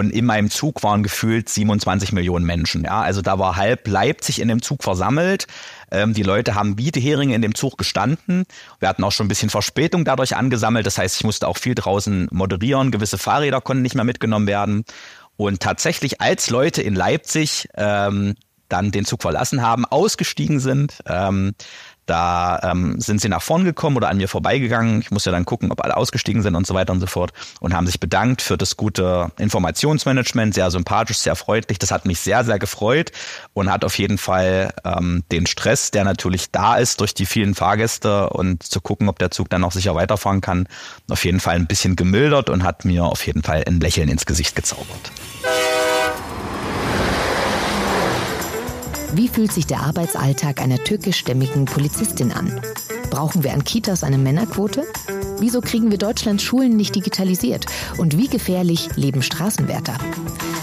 [0.00, 2.84] und in meinem Zug waren gefühlt 27 Millionen Menschen.
[2.84, 5.46] Ja, also da war halb Leipzig in dem Zug versammelt.
[5.90, 8.44] Ähm, die Leute haben wie die Heringe in dem Zug gestanden.
[8.78, 10.86] Wir hatten auch schon ein bisschen Verspätung dadurch angesammelt.
[10.86, 12.92] Das heißt, ich musste auch viel draußen moderieren.
[12.92, 14.86] Gewisse Fahrräder konnten nicht mehr mitgenommen werden.
[15.36, 18.36] Und tatsächlich, als Leute in Leipzig ähm,
[18.70, 21.52] dann den Zug verlassen haben, ausgestiegen sind, ähm,
[22.06, 25.00] da ähm, sind sie nach vorn gekommen oder an mir vorbeigegangen.
[25.00, 27.32] Ich muss ja dann gucken, ob alle ausgestiegen sind und so weiter und so fort
[27.60, 31.78] und haben sich bedankt für das gute Informationsmanagement, sehr sympathisch, sehr freundlich.
[31.78, 33.12] Das hat mich sehr, sehr gefreut
[33.52, 37.54] und hat auf jeden Fall ähm, den Stress, der natürlich da ist durch die vielen
[37.54, 40.68] Fahrgäste und zu gucken, ob der Zug dann noch sicher weiterfahren kann,
[41.08, 44.26] auf jeden Fall ein bisschen gemildert und hat mir auf jeden Fall ein Lächeln ins
[44.26, 45.12] Gesicht gezaubert.
[49.12, 52.60] Wie fühlt sich der Arbeitsalltag einer türkischstämmigen Polizistin an?
[53.10, 54.86] Brauchen wir an Kitas eine Männerquote?
[55.40, 57.66] Wieso kriegen wir Deutschlands Schulen nicht digitalisiert?
[57.98, 59.98] Und wie gefährlich leben Straßenwärter?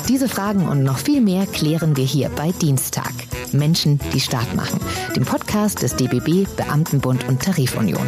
[0.07, 3.11] Diese Fragen und noch viel mehr klären wir hier bei Dienstag.
[3.51, 4.79] Menschen, die Staat machen.
[5.15, 8.07] Dem Podcast des DBB, Beamtenbund und Tarifunion.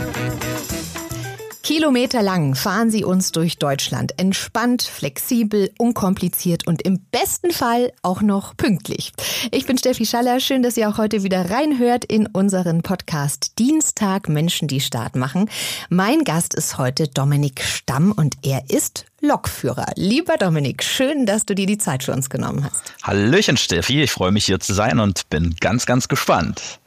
[1.69, 4.15] Kilometerlang fahren Sie uns durch Deutschland.
[4.17, 9.11] Entspannt, flexibel, unkompliziert und im besten Fall auch noch pünktlich.
[9.51, 10.39] Ich bin Steffi Schaller.
[10.39, 15.47] Schön, dass ihr auch heute wieder reinhört in unseren Podcast Dienstag Menschen, die Start machen.
[15.89, 19.85] Mein Gast ist heute Dominik Stamm und er ist Lokführer.
[19.95, 22.93] Lieber Dominik, schön, dass du dir die Zeit für uns genommen hast.
[23.03, 26.78] Hallöchen Steffi, ich freue mich hier zu sein und bin ganz, ganz gespannt.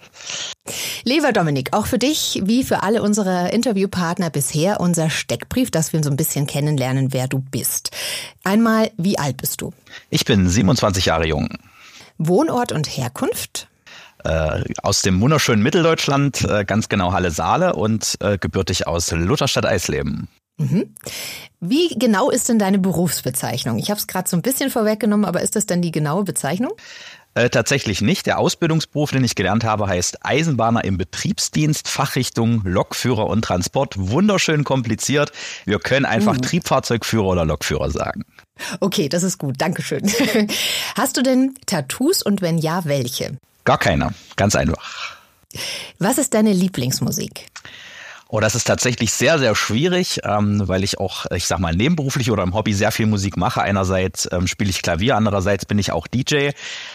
[1.05, 6.03] Lieber Dominik, auch für dich, wie für alle unsere Interviewpartner bisher, unser Steckbrief, dass wir
[6.03, 7.91] so ein bisschen kennenlernen, wer du bist.
[8.45, 9.73] Einmal, wie alt bist du?
[10.11, 11.49] Ich bin 27 Jahre jung.
[12.19, 13.69] Wohnort und Herkunft?
[14.25, 20.29] Äh, aus dem wunderschönen Mitteldeutschland, äh, ganz genau Halle-Saale und äh, gebürtig aus Lutherstadt-Eisleben.
[20.59, 20.95] Mhm.
[21.61, 23.79] Wie genau ist denn deine Berufsbezeichnung?
[23.79, 26.73] Ich habe es gerade so ein bisschen vorweggenommen, aber ist das denn die genaue Bezeichnung?
[27.35, 28.27] Äh, tatsächlich nicht.
[28.27, 33.95] Der Ausbildungsberuf, den ich gelernt habe, heißt Eisenbahner im Betriebsdienst, Fachrichtung Lokführer und Transport.
[33.97, 35.33] Wunderschön kompliziert.
[35.65, 36.41] Wir können einfach uh.
[36.41, 38.25] Triebfahrzeugführer oder Lokführer sagen.
[38.81, 39.55] Okay, das ist gut.
[39.59, 40.03] Dankeschön.
[40.97, 43.39] Hast du denn Tattoos und wenn ja, welche?
[43.65, 44.15] Gar keine.
[44.37, 45.17] Ganz einfach.
[45.99, 47.47] Was ist deine Lieblingsmusik?
[48.35, 52.31] Oh, das ist tatsächlich sehr, sehr schwierig, ähm, weil ich auch, ich sag mal, nebenberuflich
[52.31, 53.61] oder im Hobby sehr viel Musik mache.
[53.61, 56.53] Einerseits ähm, spiele ich Klavier, andererseits bin ich auch DJ.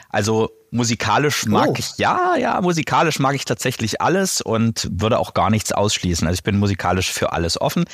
[0.10, 1.76] Also musikalisch mag oh.
[1.78, 6.26] ich, ja, ja, musikalisch mag ich tatsächlich alles und würde auch gar nichts ausschließen.
[6.26, 7.86] Also ich bin musikalisch für alles offen.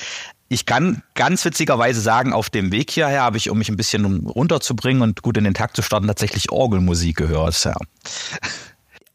[0.48, 4.26] Ich kann ganz witzigerweise sagen, auf dem Weg hierher habe ich, um mich ein bisschen
[4.26, 7.62] runterzubringen und gut in den Tag zu starten, tatsächlich Orgelmusik gehört.
[7.66, 7.76] Ja.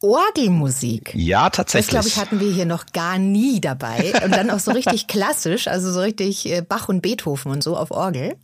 [0.00, 1.12] Orgelmusik.
[1.14, 1.86] Ja, tatsächlich.
[1.86, 4.12] Das, glaube ich, hatten wir hier noch gar nie dabei.
[4.25, 7.76] Und dann auch so richtig klassisch, also so richtig äh, Bach und Beethoven und so
[7.76, 8.36] auf Orgel.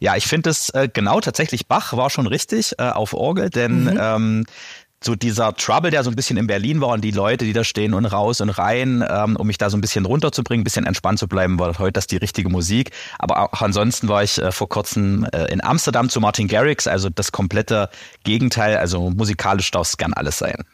[0.00, 3.84] Ja, ich finde es äh, genau tatsächlich, Bach war schon richtig äh, auf Orgel, denn
[3.84, 3.98] mhm.
[4.00, 4.46] ähm,
[5.04, 7.64] so dieser Trouble, der so ein bisschen in Berlin war und die Leute, die da
[7.64, 10.86] stehen und raus und rein, ähm, um mich da so ein bisschen runterzubringen, ein bisschen
[10.86, 12.90] entspannt zu bleiben, war heute das die richtige Musik.
[13.18, 17.10] Aber auch ansonsten war ich äh, vor kurzem äh, in Amsterdam zu Martin Garrix, also
[17.10, 17.88] das komplette
[18.24, 18.76] Gegenteil.
[18.78, 20.64] Also musikalisch darf es gern alles sein.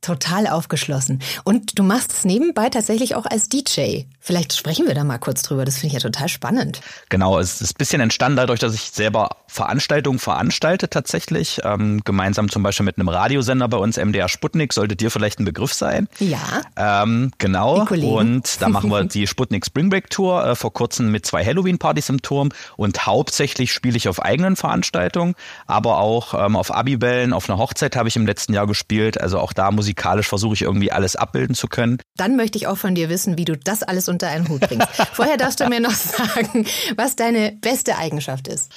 [0.00, 1.20] Total aufgeschlossen.
[1.44, 4.02] Und du machst es nebenbei tatsächlich auch als DJ.
[4.20, 5.64] Vielleicht sprechen wir da mal kurz drüber.
[5.64, 6.80] Das finde ich ja total spannend.
[7.08, 11.60] Genau, es ist ein bisschen entstanden dadurch, dass ich selber Veranstaltungen veranstalte tatsächlich.
[11.64, 15.44] Ähm, gemeinsam zum Beispiel mit einem Radiosender bei uns, MDR Sputnik, sollte dir vielleicht ein
[15.44, 16.08] Begriff sein.
[16.18, 16.62] Ja.
[16.76, 17.86] Ähm, genau.
[17.90, 22.10] Und da machen wir die Sputnik Spring Break Tour äh, vor kurzem mit zwei Halloween-Partys
[22.10, 22.50] im Turm.
[22.76, 25.34] Und hauptsächlich spiele ich auf eigenen Veranstaltungen,
[25.66, 29.20] aber auch ähm, auf Abibellen, auf einer Hochzeit habe ich im letzten Jahr gespielt.
[29.20, 31.98] Also auch da musikalisch versuche ich irgendwie alles abbilden zu können.
[32.16, 34.88] Dann möchte ich auch von dir wissen, wie du das alles unter einen Hut bringst.
[35.14, 36.66] Vorher darfst du mir noch sagen,
[36.96, 38.70] was deine beste Eigenschaft ist.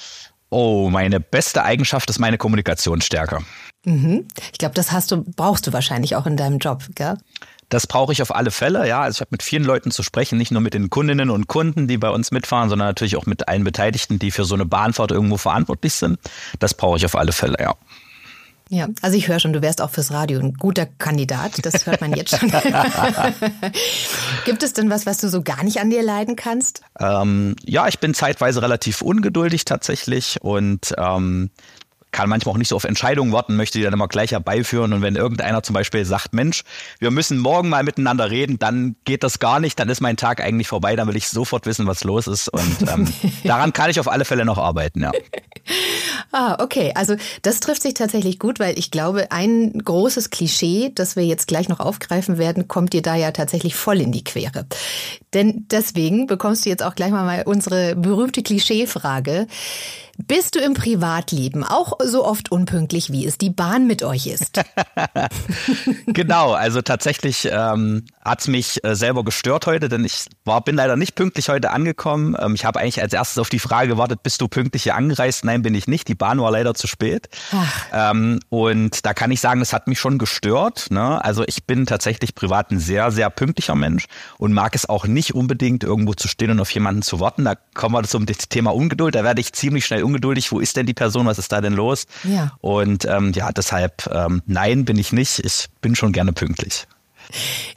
[0.48, 3.40] Oh, meine beste Eigenschaft ist meine Kommunikationsstärke.
[3.84, 4.26] Mhm.
[4.52, 7.18] Ich glaube, das hast du, brauchst du wahrscheinlich auch in deinem Job, gell?
[7.68, 9.00] Das brauche ich auf alle Fälle, ja.
[9.00, 11.88] Also ich habe mit vielen Leuten zu sprechen, nicht nur mit den Kundinnen und Kunden,
[11.88, 15.10] die bei uns mitfahren, sondern natürlich auch mit allen Beteiligten, die für so eine Bahnfahrt
[15.10, 16.18] irgendwo verantwortlich sind.
[16.58, 17.74] Das brauche ich auf alle Fälle, ja.
[18.72, 21.62] Ja, also ich höre schon, du wärst auch fürs Radio ein guter Kandidat.
[21.62, 22.50] Das hört man jetzt schon.
[24.46, 26.80] Gibt es denn was, was du so gar nicht an dir leiden kannst?
[26.98, 31.50] Ähm, ja, ich bin zeitweise relativ ungeduldig tatsächlich und ähm,
[32.12, 34.92] kann manchmal auch nicht so auf Entscheidungen warten, möchte die dann immer gleich herbeiführen.
[34.92, 36.62] Und wenn irgendeiner zum Beispiel sagt, Mensch,
[36.98, 40.40] wir müssen morgen mal miteinander reden, dann geht das gar nicht, dann ist mein Tag
[40.40, 42.48] eigentlich vorbei, dann will ich sofort wissen, was los ist.
[42.48, 43.08] Und ähm,
[43.44, 45.10] daran kann ich auf alle Fälle noch arbeiten, ja.
[46.32, 46.92] Ah, okay.
[46.94, 51.46] Also das trifft sich tatsächlich gut, weil ich glaube, ein großes Klischee, das wir jetzt
[51.46, 54.66] gleich noch aufgreifen werden, kommt dir da ja tatsächlich voll in die Quere.
[55.34, 59.46] Denn deswegen bekommst du jetzt auch gleich mal unsere berühmte Klischeefrage.
[60.18, 64.60] Bist du im Privatleben auch so oft unpünktlich, wie es die Bahn mit euch ist?
[66.06, 70.96] genau, also tatsächlich ähm, hat mich äh, selber gestört heute, denn ich war, bin leider
[70.96, 72.36] nicht pünktlich heute angekommen.
[72.38, 75.44] Ähm, ich habe eigentlich als erstes auf die Frage gewartet, bist du pünktlich hier angereist?
[75.44, 76.08] Nein, bin ich nicht.
[76.08, 77.28] Die Bahn war leider zu spät.
[77.92, 80.90] Ähm, und da kann ich sagen, es hat mich schon gestört.
[80.90, 81.24] Ne?
[81.24, 84.06] Also ich bin tatsächlich privat ein sehr, sehr pünktlicher Mensch
[84.38, 87.44] und mag es auch nicht unbedingt irgendwo zu stehen und auf jemanden zu warten.
[87.44, 89.14] Da kommen wir zum Thema Ungeduld.
[89.14, 90.52] Da werde ich ziemlich schnell ungeduldig.
[90.52, 91.26] Wo ist denn die Person?
[91.26, 92.06] Was ist da denn los?
[92.24, 92.52] Ja.
[92.60, 95.38] Und ähm, ja, deshalb ähm, nein, bin ich nicht.
[95.40, 96.86] Ich bin schon gerne pünktlich.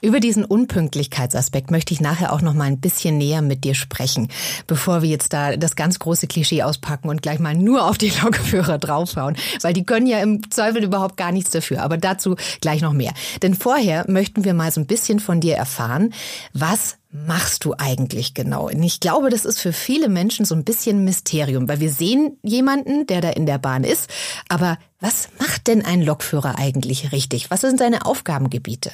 [0.01, 4.29] Über diesen Unpünktlichkeitsaspekt möchte ich nachher auch noch mal ein bisschen näher mit dir sprechen,
[4.67, 8.11] bevor wir jetzt da das ganz große Klischee auspacken und gleich mal nur auf die
[8.21, 11.81] Lokführer draufhauen, weil die können ja im Zweifel überhaupt gar nichts dafür.
[11.81, 13.13] Aber dazu gleich noch mehr.
[13.41, 16.13] Denn vorher möchten wir mal so ein bisschen von dir erfahren,
[16.53, 18.67] was machst du eigentlich genau?
[18.67, 22.37] Und ich glaube, das ist für viele Menschen so ein bisschen Mysterium, weil wir sehen
[22.43, 24.09] jemanden, der da in der Bahn ist.
[24.49, 27.51] Aber was macht denn ein Lokführer eigentlich richtig?
[27.51, 28.91] Was sind seine Aufgabengebiete?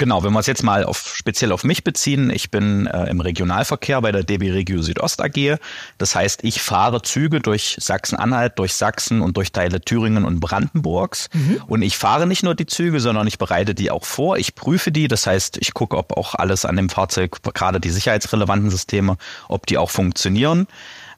[0.00, 3.20] Genau, wenn wir es jetzt mal auf, speziell auf mich beziehen, ich bin äh, im
[3.20, 5.58] Regionalverkehr bei der DB Regio Südost AG.
[5.98, 11.28] Das heißt, ich fahre Züge durch Sachsen-Anhalt, durch Sachsen und durch Teile Thüringen und Brandenburgs.
[11.34, 11.60] Mhm.
[11.66, 14.38] Und ich fahre nicht nur die Züge, sondern ich bereite die auch vor.
[14.38, 15.06] Ich prüfe die.
[15.06, 19.18] Das heißt, ich gucke, ob auch alles an dem Fahrzeug, gerade die sicherheitsrelevanten Systeme,
[19.48, 20.66] ob die auch funktionieren.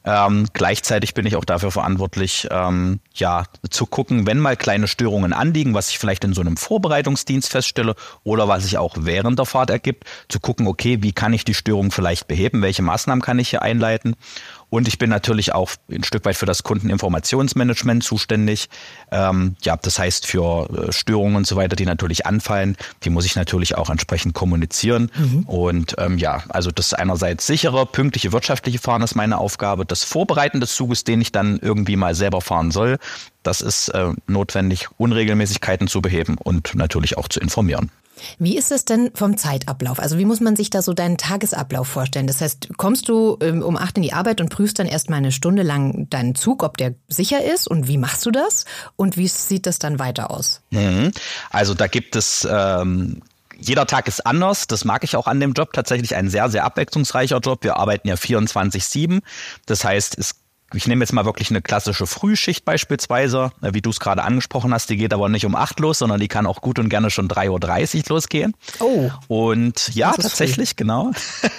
[0.05, 5.33] Ähm, gleichzeitig bin ich auch dafür verantwortlich, ähm, ja, zu gucken, wenn mal kleine Störungen
[5.33, 7.95] anliegen, was ich vielleicht in so einem Vorbereitungsdienst feststelle
[8.25, 11.55] oder was sich auch während der Fahrt ergibt, zu gucken, okay, wie kann ich die
[11.55, 14.17] Störung vielleicht beheben, welche Maßnahmen kann ich hier einleiten
[14.73, 18.71] und ich bin natürlich auch ein Stück weit für das Kundeninformationsmanagement zuständig.
[19.11, 23.27] Ähm, ja, das heißt für äh, Störungen und so weiter, die natürlich anfallen, die muss
[23.27, 25.11] ich natürlich auch entsprechend kommunizieren.
[25.15, 25.43] Mhm.
[25.43, 29.85] Und ähm, ja, also das einerseits sichere, pünktliche, wirtschaftliche Fahren ist meine Aufgabe.
[29.85, 32.97] Das Vorbereiten des Zuges, den ich dann irgendwie mal selber fahren soll,
[33.43, 37.91] das ist äh, notwendig, Unregelmäßigkeiten zu beheben und natürlich auch zu informieren.
[38.39, 39.99] Wie ist es denn vom Zeitablauf?
[39.99, 42.27] Also wie muss man sich da so deinen Tagesablauf vorstellen?
[42.27, 45.33] Das heißt, kommst du ähm, um acht in die Arbeit und prüfst dann erstmal eine
[45.33, 48.65] Stunde lang deinen Zug, ob der sicher ist und wie machst du das?
[48.97, 50.61] Und wie sieht das dann weiter aus?
[50.71, 51.13] Mhm.
[51.51, 53.23] Also da gibt es ähm,
[53.59, 54.67] jeder Tag ist anders.
[54.67, 55.73] Das mag ich auch an dem Job.
[55.73, 57.63] Tatsächlich ein sehr, sehr abwechslungsreicher Job.
[57.63, 59.21] Wir arbeiten ja 24-7.
[59.67, 60.42] Das heißt, es
[60.75, 64.91] ich nehme jetzt mal wirklich eine klassische Frühschicht beispielsweise, wie du es gerade angesprochen hast,
[64.91, 67.29] die geht aber nicht um acht los, sondern die kann auch gut und gerne schon
[67.29, 68.55] 3.30 Uhr losgehen.
[68.81, 69.11] Oh.
[69.29, 70.77] Und ja, tatsächlich, früh.
[70.79, 71.13] genau.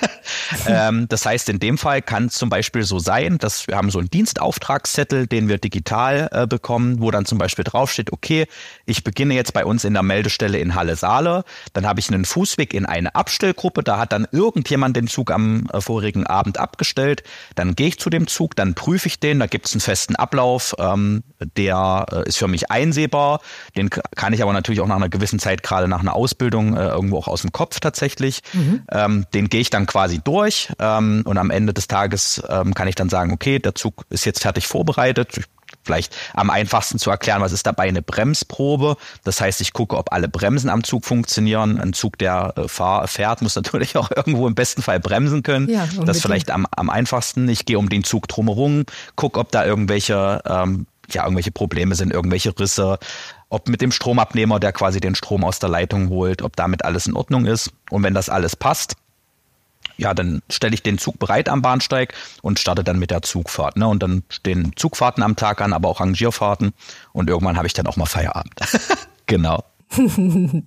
[0.68, 3.92] ähm, das heißt, in dem Fall kann es zum Beispiel so sein, dass wir haben
[3.92, 8.48] so einen Dienstauftragszettel, den wir digital äh, bekommen, wo dann zum Beispiel draufsteht, okay,
[8.86, 11.44] ich beginne jetzt bei uns in der Meldestelle in Halle Saale,
[11.74, 15.68] dann habe ich einen Fußweg in eine Abstellgruppe, da hat dann irgendjemand den Zug am
[15.72, 17.24] äh, vorigen Abend abgestellt,
[17.56, 19.82] dann gehe ich zu dem Zug, dann prüfe prüfe ich den, da gibt es einen
[19.82, 21.24] festen Ablauf, ähm,
[21.58, 23.42] der äh, ist für mich einsehbar.
[23.76, 26.88] Den kann ich aber natürlich auch nach einer gewissen Zeit, gerade nach einer Ausbildung, äh,
[26.88, 28.42] irgendwo auch aus dem Kopf tatsächlich.
[28.54, 28.84] Mhm.
[28.90, 32.88] Ähm, den gehe ich dann quasi durch ähm, und am Ende des Tages ähm, kann
[32.88, 35.38] ich dann sagen, okay, der Zug ist jetzt fertig vorbereitet.
[35.38, 35.46] Ich
[35.84, 38.98] vielleicht am einfachsten zu erklären, was ist dabei eine Bremsprobe.
[39.24, 41.80] Das heißt, ich gucke, ob alle Bremsen am Zug funktionieren.
[41.80, 45.70] Ein Zug, der äh, fahr, fährt, muss natürlich auch irgendwo im besten Fall bremsen können.
[45.70, 47.48] Ja, das ist vielleicht am, am einfachsten.
[47.50, 48.86] Ich gehe um den Zug drumherum,
[49.16, 52.98] gucke, ob da irgendwelche, ähm, ja, irgendwelche Probleme sind, irgendwelche Risse,
[53.50, 57.06] ob mit dem Stromabnehmer, der quasi den Strom aus der Leitung holt, ob damit alles
[57.06, 57.72] in Ordnung ist.
[57.92, 58.96] Und wenn das alles passt,
[59.98, 63.78] ja, dann stelle ich den Zug bereit am Bahnsteig und starte dann mit der Zugfahrt.
[63.78, 63.88] Ne?
[63.88, 66.74] Und dann stehen Zugfahrten am Tag an, aber auch Rangierfahrten.
[67.12, 68.54] Und irgendwann habe ich dann auch mal Feierabend.
[69.26, 69.64] genau.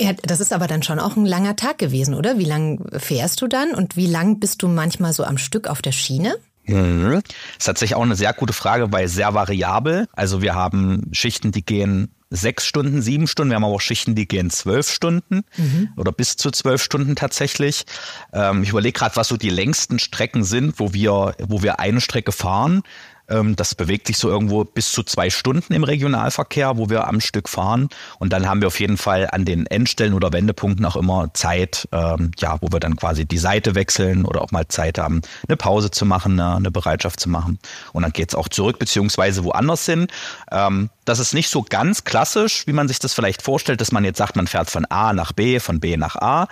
[0.00, 2.38] ja, das ist aber dann schon auch ein langer Tag gewesen, oder?
[2.38, 5.82] Wie lang fährst du dann und wie lang bist du manchmal so am Stück auf
[5.82, 6.36] der Schiene?
[6.64, 7.12] Mhm.
[7.12, 7.22] Das
[7.58, 10.08] ist tatsächlich auch eine sehr gute Frage, weil sehr variabel.
[10.12, 13.50] Also wir haben Schichten, die gehen sechs Stunden, sieben Stunden.
[13.50, 15.90] Wir haben aber auch Schichten, die gehen zwölf Stunden mhm.
[15.96, 17.84] oder bis zu zwölf Stunden tatsächlich.
[18.32, 22.00] Ähm, ich überlege gerade, was so die längsten Strecken sind, wo wir, wo wir eine
[22.00, 22.82] Strecke fahren.
[23.28, 27.20] Ähm, das bewegt sich so irgendwo bis zu zwei Stunden im Regionalverkehr, wo wir am
[27.20, 27.88] Stück fahren.
[28.18, 31.88] Und dann haben wir auf jeden Fall an den Endstellen oder Wendepunkten auch immer Zeit,
[31.92, 35.56] ähm, ja, wo wir dann quasi die Seite wechseln oder auch mal Zeit haben, eine
[35.56, 37.58] Pause zu machen, eine, Bereitschaft zu machen.
[37.92, 40.08] Und dann geht's auch zurück, beziehungsweise woanders hin.
[40.50, 44.04] Ähm, das ist nicht so ganz klassisch, wie man sich das vielleicht vorstellt, dass man
[44.04, 46.48] jetzt sagt, man fährt von A nach B, von B nach A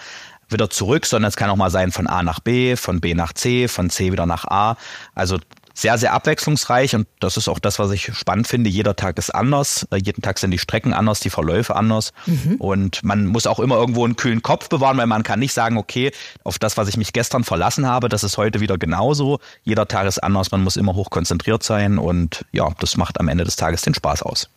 [0.52, 3.32] wieder zurück, sondern es kann auch mal sein von A nach B, von B nach
[3.32, 4.76] C, von C wieder nach A.
[5.14, 5.38] Also
[5.74, 8.70] sehr, sehr abwechslungsreich und das ist auch das, was ich spannend finde.
[8.70, 12.56] Jeder Tag ist anders, äh, jeden Tag sind die Strecken anders, die Verläufe anders mhm.
[12.58, 15.76] und man muss auch immer irgendwo einen kühlen Kopf bewahren, weil man kann nicht sagen,
[15.76, 16.12] okay,
[16.44, 19.38] auf das, was ich mich gestern verlassen habe, das ist heute wieder genauso.
[19.62, 23.28] Jeder Tag ist anders, man muss immer hoch konzentriert sein und ja, das macht am
[23.28, 24.48] Ende des Tages den Spaß aus.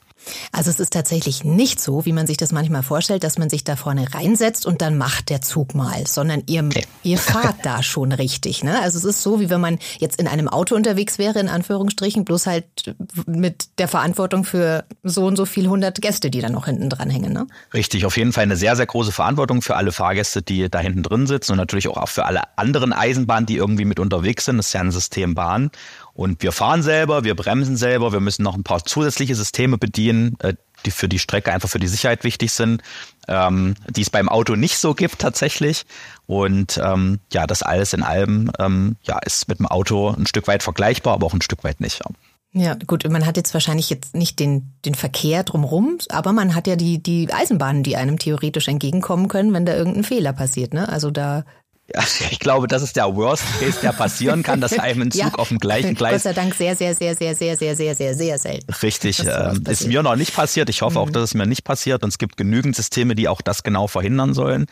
[0.52, 3.64] Also es ist tatsächlich nicht so, wie man sich das manchmal vorstellt, dass man sich
[3.64, 6.68] da vorne reinsetzt und dann macht der Zug mal, sondern ihr,
[7.04, 8.64] ihr fahrt da schon richtig.
[8.64, 8.82] Ne?
[8.82, 12.26] Also es ist so, wie wenn man jetzt in einem Auto unterwegs wäre, in Anführungsstrichen,
[12.26, 16.66] bloß halt mit der Verantwortung für so und so viel hundert Gäste, die da noch
[16.66, 17.34] hinten dran hängen.
[17.34, 17.48] Ne?
[17.74, 21.04] Richtig, auf jeden Fall eine sehr, sehr große Verantwortung für alle Fahrgäste, die da hinten
[21.04, 24.58] drin sitzen und natürlich auch für alle anderen Eisenbahnen, die irgendwie mit unterwegs sind.
[24.58, 25.72] Das ist ja ein System Bahn.
[26.14, 30.36] Und wir fahren selber, wir bremsen selber, wir müssen noch ein paar zusätzliche Systeme bedienen,
[30.40, 30.54] äh,
[30.86, 32.84] die für die Strecke einfach für die Sicherheit wichtig sind,
[33.28, 35.86] ähm, die es beim Auto nicht so gibt tatsächlich.
[36.28, 40.48] Und ähm, ja, das alles in allem ähm, ja, ist mit dem Auto ein Stück
[40.48, 42.00] weit vergleichbar, aber auch ein Stück weit nicht.
[42.00, 42.12] Ja.
[42.56, 46.68] Ja, gut, man hat jetzt wahrscheinlich jetzt nicht den, den Verkehr drumherum, aber man hat
[46.68, 50.72] ja die, die Eisenbahnen, die einem theoretisch entgegenkommen können, wenn da irgendein Fehler passiert.
[50.72, 50.88] Ne?
[50.88, 51.46] Also da
[52.32, 55.34] ich glaube, das ist der Worst Case, der passieren kann, dass einem ein Zug ja,
[55.36, 56.24] auf dem gleichen Gleis.
[56.24, 58.74] Gott sei Dank sehr, sehr, sehr, sehr, sehr, sehr, sehr, sehr, sehr selten.
[58.82, 60.70] Richtig, äh, ist mir noch nicht passiert.
[60.70, 61.04] Ich hoffe mhm.
[61.04, 62.04] auch, dass es mir nicht passiert.
[62.04, 64.68] Und es gibt genügend Systeme, die auch das genau verhindern sollen.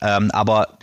[0.00, 0.75] Ähm, aber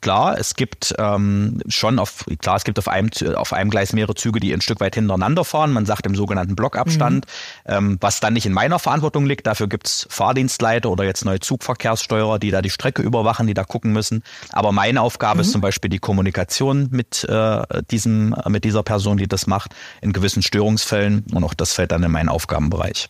[0.00, 4.14] klar, es gibt ähm, schon auf, klar, es gibt auf einem, auf einem Gleis mehrere
[4.14, 5.72] Züge, die ein Stück weit hintereinander fahren.
[5.72, 7.72] Man sagt im sogenannten Blockabstand, mhm.
[7.72, 9.46] ähm, was dann nicht in meiner Verantwortung liegt.
[9.46, 13.92] Dafür gibt's Fahrdienstleiter oder jetzt neue Zugverkehrssteuerer, die da die Strecke überwachen, die da gucken
[13.92, 14.22] müssen.
[14.50, 15.40] Aber meine Aufgabe mhm.
[15.42, 20.12] ist zum Beispiel die Kommunikation mit äh, diesem, mit dieser Person, die das macht, in
[20.12, 21.26] gewissen Störungsfällen.
[21.32, 23.08] Und auch das fällt dann in meinen Aufgabenbereich.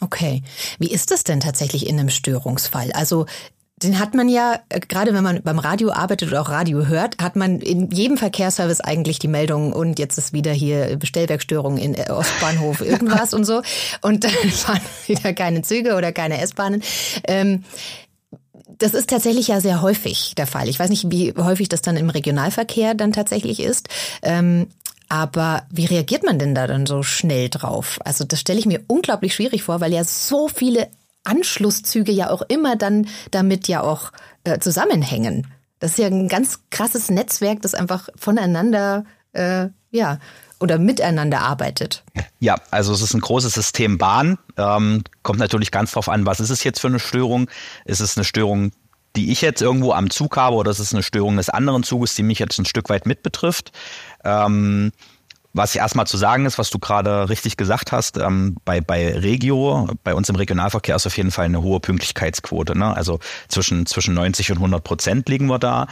[0.00, 0.42] Okay.
[0.78, 2.92] Wie ist das denn tatsächlich in einem Störungsfall?
[2.92, 3.24] Also
[3.82, 7.22] den hat man ja, äh, gerade wenn man beim Radio arbeitet oder auch Radio hört,
[7.22, 11.94] hat man in jedem Verkehrsservice eigentlich die Meldung und jetzt ist wieder hier Bestellwerkstörung in
[11.94, 13.62] äh, Ostbahnhof irgendwas und so
[14.00, 16.82] und dann fahren wieder keine Züge oder keine S-Bahnen.
[17.28, 17.64] Ähm,
[18.78, 20.68] das ist tatsächlich ja sehr häufig der Fall.
[20.68, 23.88] Ich weiß nicht, wie häufig das dann im Regionalverkehr dann tatsächlich ist.
[24.22, 24.68] Ähm,
[25.08, 27.98] aber wie reagiert man denn da dann so schnell drauf?
[28.04, 30.88] Also das stelle ich mir unglaublich schwierig vor, weil ja so viele
[31.26, 34.12] Anschlusszüge ja auch immer dann damit ja auch
[34.44, 35.46] äh, zusammenhängen.
[35.78, 40.18] Das ist ja ein ganz krasses Netzwerk, das einfach voneinander, äh, ja,
[40.58, 42.02] oder miteinander arbeitet.
[42.38, 44.38] Ja, also es ist ein großes System Bahn.
[44.56, 47.50] Ähm, kommt natürlich ganz drauf an, was ist es jetzt für eine Störung?
[47.84, 48.72] Ist es eine Störung,
[49.16, 52.14] die ich jetzt irgendwo am Zug habe oder ist es eine Störung des anderen Zuges,
[52.14, 53.72] die mich jetzt ein Stück weit mit betrifft?
[54.24, 54.92] Ähm,
[55.56, 59.88] was erstmal zu sagen ist, was du gerade richtig gesagt hast, ähm, bei, bei Regio,
[60.04, 62.76] bei uns im Regionalverkehr ist auf jeden Fall eine hohe Pünktlichkeitsquote.
[62.76, 62.94] Ne?
[62.94, 65.86] Also zwischen, zwischen 90 und 100 Prozent liegen wir da.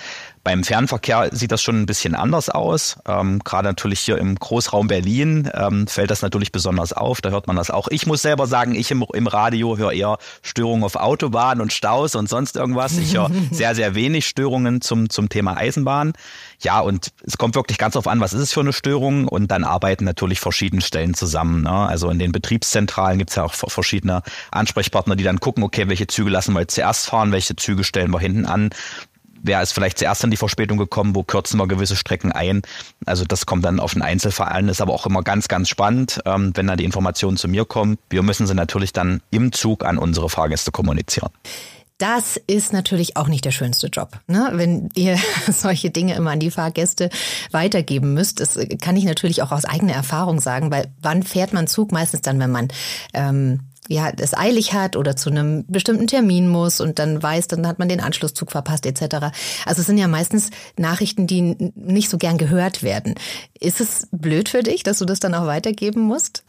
[0.44, 2.98] Beim Fernverkehr sieht das schon ein bisschen anders aus.
[3.08, 7.22] Ähm, Gerade natürlich hier im Großraum Berlin ähm, fällt das natürlich besonders auf.
[7.22, 7.88] Da hört man das auch.
[7.88, 12.14] Ich muss selber sagen, ich im, im Radio höre eher Störungen auf Autobahnen und Staus
[12.14, 12.98] und sonst irgendwas.
[12.98, 16.12] Ich höre sehr, sehr wenig Störungen zum, zum Thema Eisenbahn.
[16.60, 19.50] Ja, und es kommt wirklich ganz darauf an, was ist es für eine Störung und
[19.50, 21.62] dann arbeiten natürlich verschiedene Stellen zusammen.
[21.62, 21.70] Ne?
[21.70, 26.06] Also in den Betriebszentralen gibt es ja auch verschiedene Ansprechpartner, die dann gucken, okay, welche
[26.06, 28.68] Züge lassen wir jetzt zuerst fahren, welche Züge stellen wir hinten an
[29.44, 32.62] wer ist vielleicht zuerst in die Verspätung gekommen, wo kürzen wir gewisse Strecken ein.
[33.06, 36.20] Also das kommt dann auf den Einzelfall an, ist aber auch immer ganz, ganz spannend,
[36.24, 37.98] ähm, wenn da die Informationen zu mir kommen.
[38.10, 41.30] Wir müssen sie natürlich dann im Zug an unsere Fahrgäste kommunizieren.
[41.98, 44.50] Das ist natürlich auch nicht der schönste Job, ne?
[44.54, 45.16] wenn ihr
[45.48, 47.08] solche Dinge immer an die Fahrgäste
[47.52, 48.40] weitergeben müsst.
[48.40, 51.92] Das kann ich natürlich auch aus eigener Erfahrung sagen, weil wann fährt man Zug?
[51.92, 52.68] Meistens dann, wenn man
[53.12, 57.66] ähm, ja, es eilig hat oder zu einem bestimmten Termin muss und dann weiß, dann
[57.66, 59.16] hat man den Anschlusszug verpasst etc.
[59.66, 63.14] Also es sind ja meistens Nachrichten, die nicht so gern gehört werden.
[63.58, 66.44] Ist es blöd für dich, dass du das dann auch weitergeben musst?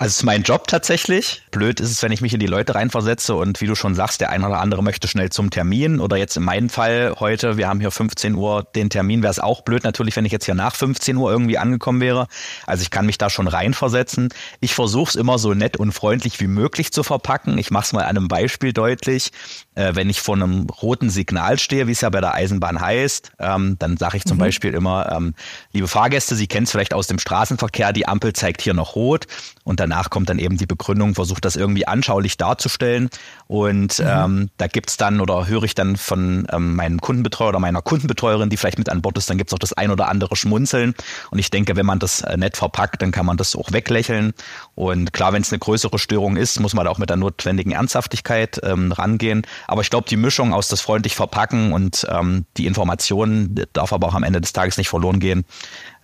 [0.00, 1.42] Also es ist mein Job tatsächlich.
[1.50, 4.22] Blöd ist es, wenn ich mich in die Leute reinversetze und wie du schon sagst,
[4.22, 7.68] der eine oder andere möchte schnell zum Termin oder jetzt in meinem Fall heute, wir
[7.68, 10.54] haben hier 15 Uhr den Termin, wäre es auch blöd natürlich, wenn ich jetzt hier
[10.54, 12.28] nach 15 Uhr irgendwie angekommen wäre.
[12.66, 14.30] Also ich kann mich da schon reinversetzen.
[14.60, 17.58] Ich versuche es immer so nett und freundlich wie möglich zu verpacken.
[17.58, 19.32] Ich mache es mal an einem Beispiel deutlich.
[19.76, 23.32] Äh, wenn ich vor einem roten Signal stehe, wie es ja bei der Eisenbahn heißt,
[23.38, 24.40] ähm, dann sage ich zum mhm.
[24.40, 25.34] Beispiel immer, ähm,
[25.72, 29.26] liebe Fahrgäste, Sie kennen es vielleicht aus dem Straßenverkehr, die Ampel zeigt hier noch rot
[29.62, 33.10] und danach kommt dann eben die Begründung, versucht das irgendwie anschaulich darzustellen.
[33.46, 34.06] Und mhm.
[34.08, 38.50] ähm, da gibt's dann oder höre ich dann von ähm, meinem Kundenbetreuer oder meiner Kundenbetreuerin,
[38.50, 40.94] die vielleicht mit an Bord ist, dann gibt's auch das ein oder andere Schmunzeln.
[41.30, 44.32] Und ich denke, wenn man das äh, nett verpackt, dann kann man das auch weglächeln.
[44.74, 47.70] Und klar, wenn es eine größere Störung ist, muss man da auch mit der notwendigen
[47.70, 49.46] Ernsthaftigkeit ähm, rangehen.
[49.66, 54.08] Aber ich glaube, die Mischung aus das freundlich verpacken und ähm, die Informationen darf aber
[54.08, 55.44] auch am Ende des Tages nicht verloren gehen.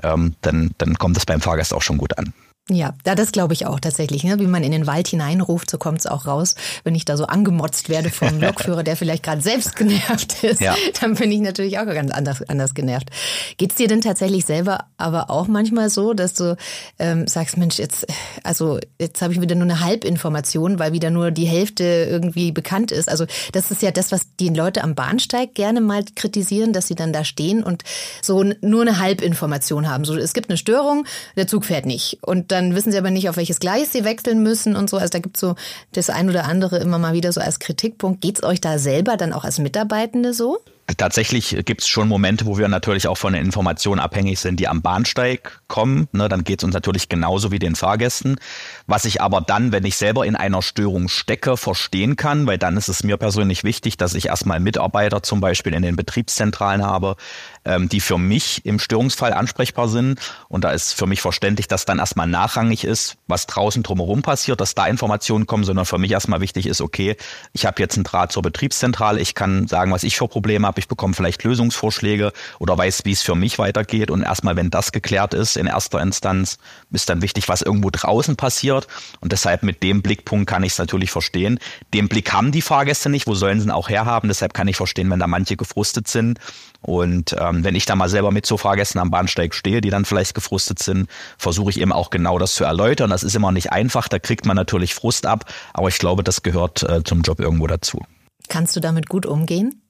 [0.03, 2.33] Ähm, dann, dann kommt das beim Fahrgast auch schon gut an.
[2.69, 4.25] Ja, das glaube ich auch tatsächlich.
[4.25, 4.41] Ne?
[4.41, 6.57] Wie man in den Wald hineinruft, so kommt es auch raus.
[6.83, 10.75] Wenn ich da so angemotzt werde vom Lokführer, der vielleicht gerade selbst genervt ist, ja.
[11.01, 13.11] dann bin ich natürlich auch ganz anders, anders genervt.
[13.57, 16.57] Geht's dir denn tatsächlich selber aber auch manchmal so, dass du
[16.99, 18.05] ähm, sagst, Mensch, jetzt,
[18.43, 22.91] also jetzt habe ich wieder nur eine Halbinformation, weil wieder nur die Hälfte irgendwie bekannt
[22.91, 23.09] ist.
[23.09, 26.97] Also das ist ja das, was die Leute am Bahnsteig gerne mal kritisieren, dass sie
[26.97, 27.85] dann da stehen und
[28.23, 30.05] so nur eine Halbinformation haben.
[30.05, 31.07] So, es gibt eine Störung,
[31.37, 32.19] der Zug fährt nicht.
[32.23, 34.97] Und dann wissen sie aber nicht, auf welches Gleis sie wechseln müssen und so.
[34.97, 35.55] Also da gibt es so
[35.93, 38.21] das ein oder andere immer mal wieder so als Kritikpunkt.
[38.21, 40.59] Geht es euch da selber dann auch als Mitarbeitende so?
[40.95, 44.69] Tatsächlich gibt es schon Momente, wo wir natürlich auch von den Informationen abhängig sind, die
[44.69, 46.07] am Bahnsteig kommen.
[46.13, 48.39] Ne, dann geht es uns natürlich genauso wie den Fahrgästen.
[48.87, 52.77] Was ich aber dann, wenn ich selber in einer Störung stecke, verstehen kann, weil dann
[52.77, 57.17] ist es mir persönlich wichtig, dass ich erstmal Mitarbeiter zum Beispiel in den Betriebszentralen habe,
[57.65, 60.21] ähm, die für mich im Störungsfall ansprechbar sind.
[60.49, 64.61] Und da ist für mich verständlich, dass dann erstmal nachrangig ist, was draußen drumherum passiert,
[64.61, 67.17] dass da Informationen kommen, sondern für mich erstmal wichtig ist, okay,
[67.53, 70.76] ich habe jetzt einen Draht zur Betriebszentrale, ich kann sagen, was ich für Probleme habe,
[70.79, 74.11] ich bekomme vielleicht Lösungsvorschläge oder weiß, wie es für mich weitergeht.
[74.11, 76.59] Und erstmal, wenn das geklärt ist, in erster Instanz,
[76.91, 78.87] ist dann wichtig, was irgendwo draußen passiert.
[79.21, 81.59] Und deshalb mit dem Blickpunkt kann ich es natürlich verstehen.
[81.95, 84.29] Den Blick haben die Fahrgäste nicht, wo sollen sie ihn auch herhaben?
[84.29, 86.39] Deshalb kann ich verstehen, wenn da manche gefrustet sind.
[86.83, 90.05] Und ähm, wenn ich da mal selber mit so Fahrgästen am Bahnsteig stehe, die dann
[90.05, 93.11] vielleicht gefrustet sind, versuche ich eben auch genau das zu erläutern.
[93.11, 96.43] Das ist immer nicht einfach, da kriegt man natürlich Frust ab, aber ich glaube, das
[96.43, 98.03] gehört äh, zum Job irgendwo dazu.
[98.49, 99.83] Kannst du damit gut umgehen?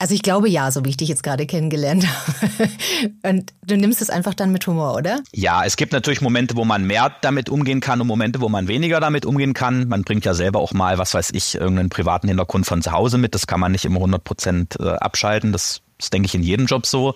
[0.00, 2.06] Also ich glaube ja, so wie ich dich jetzt gerade kennengelernt
[2.42, 2.70] habe.
[3.22, 5.20] Und du nimmst es einfach dann mit Humor, oder?
[5.32, 8.66] Ja, es gibt natürlich Momente, wo man mehr damit umgehen kann und Momente, wo man
[8.66, 9.88] weniger damit umgehen kann.
[9.88, 13.18] Man bringt ja selber auch mal, was weiß ich, irgendeinen privaten Hintergrund von zu Hause
[13.18, 13.34] mit.
[13.34, 15.52] Das kann man nicht immer 100 Prozent äh, abschalten.
[15.52, 17.14] Das ist, denke ich, in jedem Job so.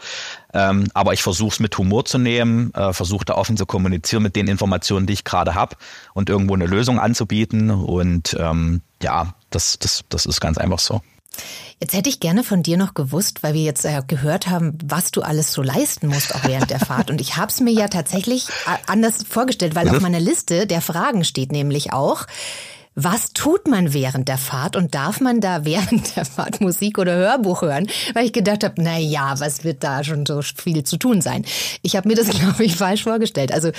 [0.53, 4.23] Ähm, aber ich versuche es mit Humor zu nehmen, äh, versuche da offen zu kommunizieren
[4.23, 5.77] mit den Informationen, die ich gerade habe
[6.13, 7.71] und irgendwo eine Lösung anzubieten.
[7.71, 11.01] Und ähm, ja, das, das, das ist ganz einfach so.
[11.81, 15.11] Jetzt hätte ich gerne von dir noch gewusst, weil wir jetzt äh, gehört haben, was
[15.11, 17.11] du alles so leisten musst, auch während der Fahrt.
[17.11, 20.81] Und ich habe es mir ja tatsächlich äh, anders vorgestellt, weil auf meiner Liste der
[20.81, 22.27] Fragen steht nämlich auch,
[22.95, 27.15] was tut man während der Fahrt und darf man da während der Fahrt Musik oder
[27.15, 27.89] Hörbuch hören?
[28.15, 31.45] Weil ich gedacht habe, na ja, was wird da schon so viel zu tun sein?
[31.83, 33.53] Ich habe mir das, glaube ich, falsch vorgestellt.
[33.53, 33.71] Also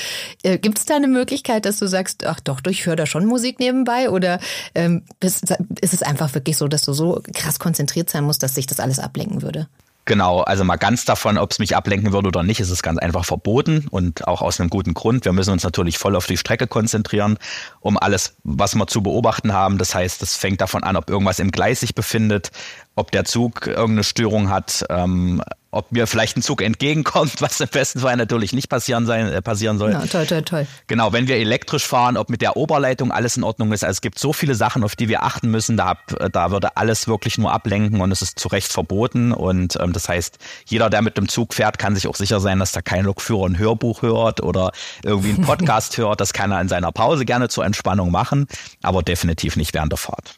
[0.43, 3.25] äh, gibt es da eine Möglichkeit, dass du sagst, ach doch, ich höre da schon
[3.25, 4.09] Musik nebenbei?
[4.09, 4.39] Oder
[4.73, 8.55] ähm, ist, ist es einfach wirklich so, dass du so krass konzentriert sein musst, dass
[8.55, 9.67] sich das alles ablenken würde?
[10.07, 12.99] Genau, also mal ganz davon, ob es mich ablenken würde oder nicht, ist es ganz
[12.99, 15.25] einfach verboten und auch aus einem guten Grund.
[15.25, 17.39] Wir müssen uns natürlich voll auf die Strecke konzentrieren,
[17.79, 19.79] um alles, was wir zu beobachten haben.
[19.79, 22.51] Das heißt, es fängt davon an, ob irgendwas im Gleis sich befindet,
[22.95, 25.41] ob der Zug irgendeine Störung hat, ähm,
[25.75, 29.41] ob mir vielleicht ein Zug entgegenkommt, was im besten Fall natürlich nicht passieren, sein, äh,
[29.41, 29.91] passieren soll.
[29.91, 30.67] Ja, toll, toll, toll.
[30.87, 33.83] Genau, wenn wir elektrisch fahren, ob mit der Oberleitung alles in Ordnung ist.
[33.83, 35.75] Also es gibt so viele Sachen, auf die wir achten müssen.
[35.75, 35.97] Da,
[36.31, 39.33] da würde alles wirklich nur ablenken und es ist zu Recht verboten.
[39.33, 42.59] Und ähm, das heißt, jeder, der mit dem Zug fährt, kann sich auch sicher sein,
[42.59, 44.71] dass da kein Lokführer ein Hörbuch hört oder
[45.03, 46.21] irgendwie einen Podcast hört.
[46.21, 48.47] Das kann er in seiner Pause gerne zur Entspannung machen,
[48.81, 50.35] aber definitiv nicht während der Fahrt.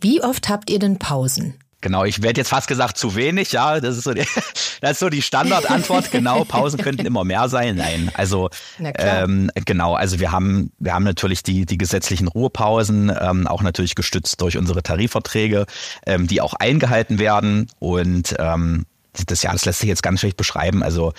[0.00, 1.58] Wie oft habt ihr denn Pausen?
[1.84, 4.24] Genau, ich werde jetzt fast gesagt zu wenig, ja, das ist so die,
[4.80, 6.10] das ist so die Standardantwort.
[6.10, 7.76] Genau, Pausen könnten immer mehr sein.
[7.76, 8.48] Nein, also
[8.80, 13.94] ähm, genau, also wir haben wir haben natürlich die die gesetzlichen Ruhepausen, ähm, auch natürlich
[13.96, 15.66] gestützt durch unsere Tarifverträge,
[16.06, 18.86] ähm, die auch eingehalten werden und ähm,
[19.26, 20.82] das ja, das lässt sich jetzt ganz schlecht beschreiben.
[20.82, 21.12] Also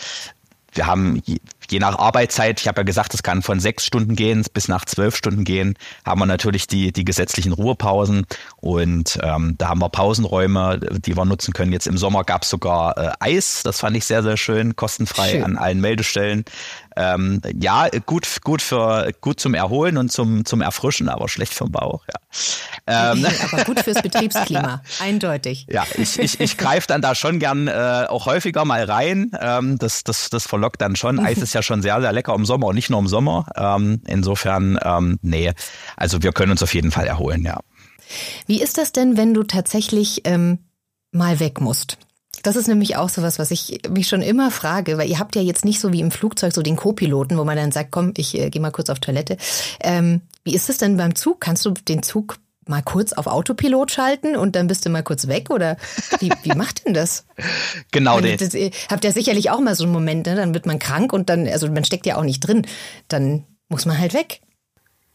[0.75, 1.21] wir haben
[1.69, 4.85] je nach Arbeitszeit, ich habe ja gesagt, es kann von sechs Stunden gehen bis nach
[4.85, 8.25] zwölf Stunden gehen, haben wir natürlich die, die gesetzlichen Ruhepausen
[8.57, 11.71] und ähm, da haben wir Pausenräume, die wir nutzen können.
[11.71, 15.31] Jetzt im Sommer gab es sogar äh, Eis, das fand ich sehr, sehr schön, kostenfrei
[15.31, 15.43] schön.
[15.43, 16.45] an allen Meldestellen.
[16.95, 21.71] Ähm, ja, gut, gut für gut zum Erholen und zum, zum Erfrischen, aber schlecht vom
[21.71, 23.11] Bauch, ja.
[23.13, 23.25] Ähm.
[23.51, 25.67] aber gut fürs Betriebsklima, eindeutig.
[25.69, 29.31] Ja, ich, ich, ich greife dann da schon gern äh, auch häufiger mal rein.
[29.39, 31.19] Ähm, das, das, das verlockt dann schon.
[31.19, 33.47] Eis ist ja schon sehr, sehr lecker im Sommer und nicht nur im Sommer.
[33.55, 35.53] Ähm, insofern, ähm, nee,
[35.97, 37.59] also wir können uns auf jeden Fall erholen, ja.
[38.45, 40.59] Wie ist das denn, wenn du tatsächlich ähm,
[41.11, 41.97] mal weg musst?
[42.45, 45.41] Das ist nämlich auch sowas, was ich mich schon immer frage, weil ihr habt ja
[45.41, 48.37] jetzt nicht so wie im Flugzeug so den Co-Piloten, wo man dann sagt, komm, ich
[48.37, 49.37] äh, gehe mal kurz auf Toilette.
[49.81, 51.41] Ähm, wie ist es denn beim Zug?
[51.41, 55.27] Kannst du den Zug mal kurz auf Autopilot schalten und dann bist du mal kurz
[55.27, 55.49] weg?
[55.49, 55.77] Oder
[56.19, 57.25] wie, wie macht denn das?
[57.91, 58.15] genau.
[58.21, 58.53] Meine, das,
[58.91, 60.35] habt ihr sicherlich auch mal so einen Moment, ne?
[60.35, 62.67] dann wird man krank und dann, also man steckt ja auch nicht drin,
[63.07, 64.41] dann muss man halt weg.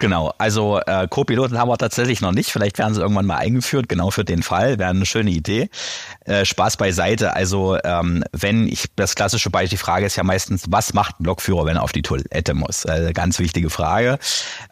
[0.00, 2.50] Genau, also äh, Co-Piloten haben wir tatsächlich noch nicht.
[2.50, 4.78] Vielleicht werden sie irgendwann mal eingeführt, genau für den Fall.
[4.78, 5.68] Wäre eine schöne Idee.
[6.24, 7.34] Äh, Spaß beiseite.
[7.34, 11.24] Also ähm, wenn ich das klassische Beispiel, die Frage ist ja meistens, was macht ein
[11.24, 12.86] Lokführer, wenn er auf die Toilette muss?
[12.86, 14.18] Äh, ganz wichtige Frage.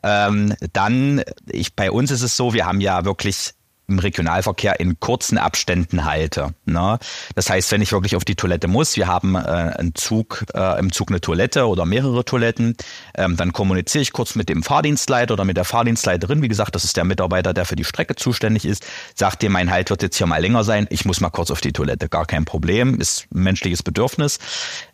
[0.03, 3.53] Ähm, dann, ich, bei uns ist es so, wir haben ja wirklich
[3.89, 6.55] im Regionalverkehr in kurzen Abständen halte.
[6.67, 6.99] Ne?
[7.35, 10.79] Das heißt, wenn ich wirklich auf die Toilette muss, wir haben äh, einen Zug, äh,
[10.79, 12.77] im Zug eine Toilette oder mehrere Toiletten,
[13.17, 16.43] ähm, dann kommuniziere ich kurz mit dem Fahrdienstleiter oder mit der Fahrdienstleiterin.
[16.43, 18.87] Wie gesagt, das ist der Mitarbeiter, der für die Strecke zuständig ist.
[19.15, 20.87] Sagt dir, mein Halt wird jetzt hier mal länger sein.
[20.91, 22.09] Ich muss mal kurz auf die Toilette.
[22.11, 23.01] Gar kein Problem.
[23.01, 24.39] Ist menschliches Bedürfnis.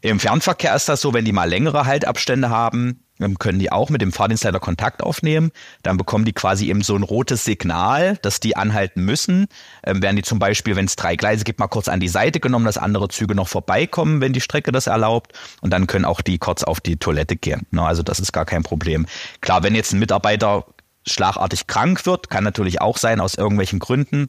[0.03, 3.04] Im Fernverkehr ist das so, wenn die mal längere Haltabstände haben,
[3.39, 5.53] können die auch mit dem Fahrdienstleiter Kontakt aufnehmen.
[5.83, 9.47] Dann bekommen die quasi eben so ein rotes Signal, dass die anhalten müssen.
[9.85, 12.41] Ähm, werden die zum Beispiel, wenn es drei Gleise gibt, mal kurz an die Seite
[12.41, 15.33] genommen, dass andere Züge noch vorbeikommen, wenn die Strecke das erlaubt.
[15.61, 17.67] Und dann können auch die kurz auf die Toilette gehen.
[17.71, 19.07] Na, also das ist gar kein Problem.
[19.41, 20.67] Klar, wenn jetzt ein Mitarbeiter
[21.07, 24.29] schlagartig krank wird, kann natürlich auch sein aus irgendwelchen Gründen.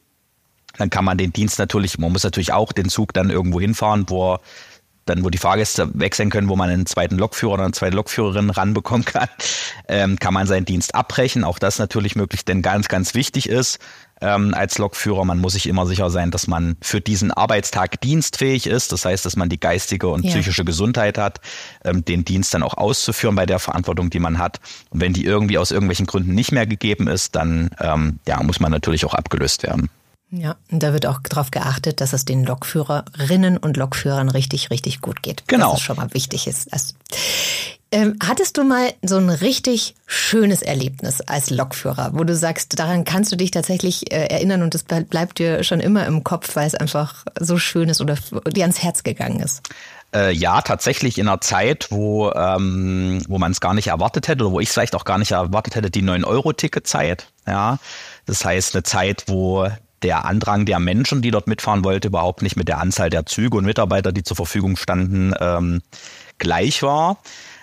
[0.78, 4.04] Dann kann man den Dienst natürlich, man muss natürlich auch den Zug dann irgendwo hinfahren,
[4.08, 4.40] wo er
[5.06, 8.50] dann wo die Fahrgäste wechseln können, wo man einen zweiten Lokführer oder eine zweite Lokführerin
[8.50, 9.28] ranbekommen kann,
[9.88, 11.44] ähm, kann man seinen Dienst abbrechen.
[11.44, 13.78] Auch das natürlich möglich, denn ganz, ganz wichtig ist
[14.20, 18.66] ähm, als Lokführer, man muss sich immer sicher sein, dass man für diesen Arbeitstag dienstfähig
[18.66, 18.92] ist.
[18.92, 20.30] Das heißt, dass man die geistige und ja.
[20.30, 21.40] psychische Gesundheit hat,
[21.84, 24.60] ähm, den Dienst dann auch auszuführen bei der Verantwortung, die man hat.
[24.90, 28.60] Und wenn die irgendwie aus irgendwelchen Gründen nicht mehr gegeben ist, dann ähm, ja, muss
[28.60, 29.90] man natürlich auch abgelöst werden.
[30.30, 35.00] Ja, und da wird auch darauf geachtet, dass es den Lokführerinnen und Lokführern richtig, richtig
[35.00, 35.44] gut geht.
[35.46, 35.70] Genau.
[35.70, 36.72] Das ist schon mal wichtig ist.
[36.72, 36.94] Also,
[37.92, 43.04] ähm, hattest du mal so ein richtig schönes Erlebnis als Lokführer, wo du sagst, daran
[43.04, 46.66] kannst du dich tatsächlich äh, erinnern und das bleibt dir schon immer im Kopf, weil
[46.66, 48.16] es einfach so schön ist oder
[48.50, 49.62] dir ans Herz gegangen ist?
[50.12, 54.44] Äh, ja, tatsächlich in einer Zeit, wo, ähm, wo man es gar nicht erwartet hätte
[54.44, 57.28] oder wo ich es vielleicht auch gar nicht erwartet hätte, die 9-Euro-Ticket-Zeit.
[57.46, 57.78] Ja,
[58.24, 59.68] das heißt eine Zeit, wo
[60.02, 63.56] der Andrang der Menschen, die dort mitfahren wollte, überhaupt nicht mit der Anzahl der Züge
[63.56, 65.82] und Mitarbeiter, die zur Verfügung standen, ähm,
[66.38, 67.18] gleich war.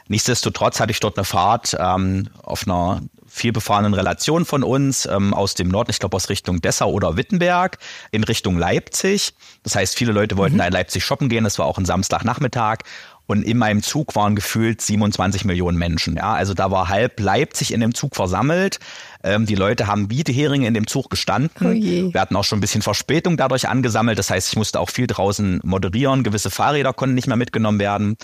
[0.08, 3.02] Nichtsdestotrotz hatte ich dort eine Fahrt ähm, auf einer
[3.34, 7.80] vielbefahrenen Relation von uns ähm, aus dem Norden, ich glaube aus Richtung Dessau oder Wittenberg,
[8.12, 9.34] in Richtung Leipzig.
[9.64, 10.60] Das heißt, viele Leute wollten mhm.
[10.60, 11.44] da in Leipzig shoppen gehen.
[11.44, 12.80] Das war auch ein Samstagnachmittag.
[13.26, 16.18] Und in meinem Zug waren gefühlt 27 Millionen Menschen.
[16.18, 18.80] Ja, also da war halb Leipzig in dem Zug versammelt.
[19.24, 21.52] Ähm, die Leute haben Bieteheringe in dem Zug gestanden.
[21.62, 21.72] Oh
[22.14, 24.20] Wir hatten auch schon ein bisschen Verspätung dadurch angesammelt.
[24.20, 26.24] Das heißt, ich musste auch viel draußen moderieren.
[26.24, 28.18] Gewisse Fahrräder konnten nicht mehr mitgenommen werden.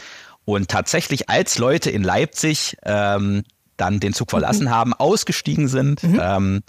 [0.45, 3.43] Und tatsächlich, als Leute in Leipzig ähm,
[3.77, 4.71] dann den Zug verlassen mhm.
[4.71, 6.19] haben, ausgestiegen sind, mhm.
[6.21, 6.63] ähm,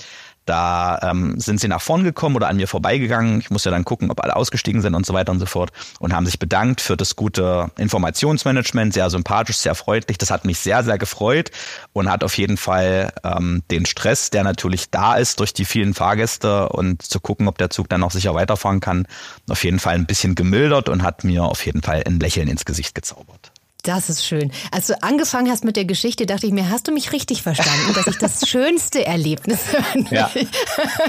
[0.46, 3.40] da ähm, sind sie nach vorn gekommen oder an mir vorbeigegangen.
[3.40, 6.12] Ich musste dann gucken, ob alle ausgestiegen sind und so weiter und so fort und
[6.14, 10.18] haben sich bedankt für das gute Informationsmanagement, sehr sympathisch, sehr freundlich.
[10.18, 11.50] Das hat mich sehr, sehr gefreut
[11.92, 15.94] und hat auf jeden Fall ähm, den Stress, der natürlich da ist durch die vielen
[15.94, 19.06] Fahrgäste und zu gucken, ob der Zug dann auch sicher weiterfahren kann,
[19.48, 22.64] auf jeden Fall ein bisschen gemildert und hat mir auf jeden Fall ein Lächeln ins
[22.64, 23.39] Gesicht gezaubert.
[23.82, 24.52] Das ist schön.
[24.70, 27.94] Als du angefangen hast mit der Geschichte, dachte ich mir, hast du mich richtig verstanden,
[27.94, 29.60] dass ich das schönste Erlebnis
[30.10, 30.30] ja.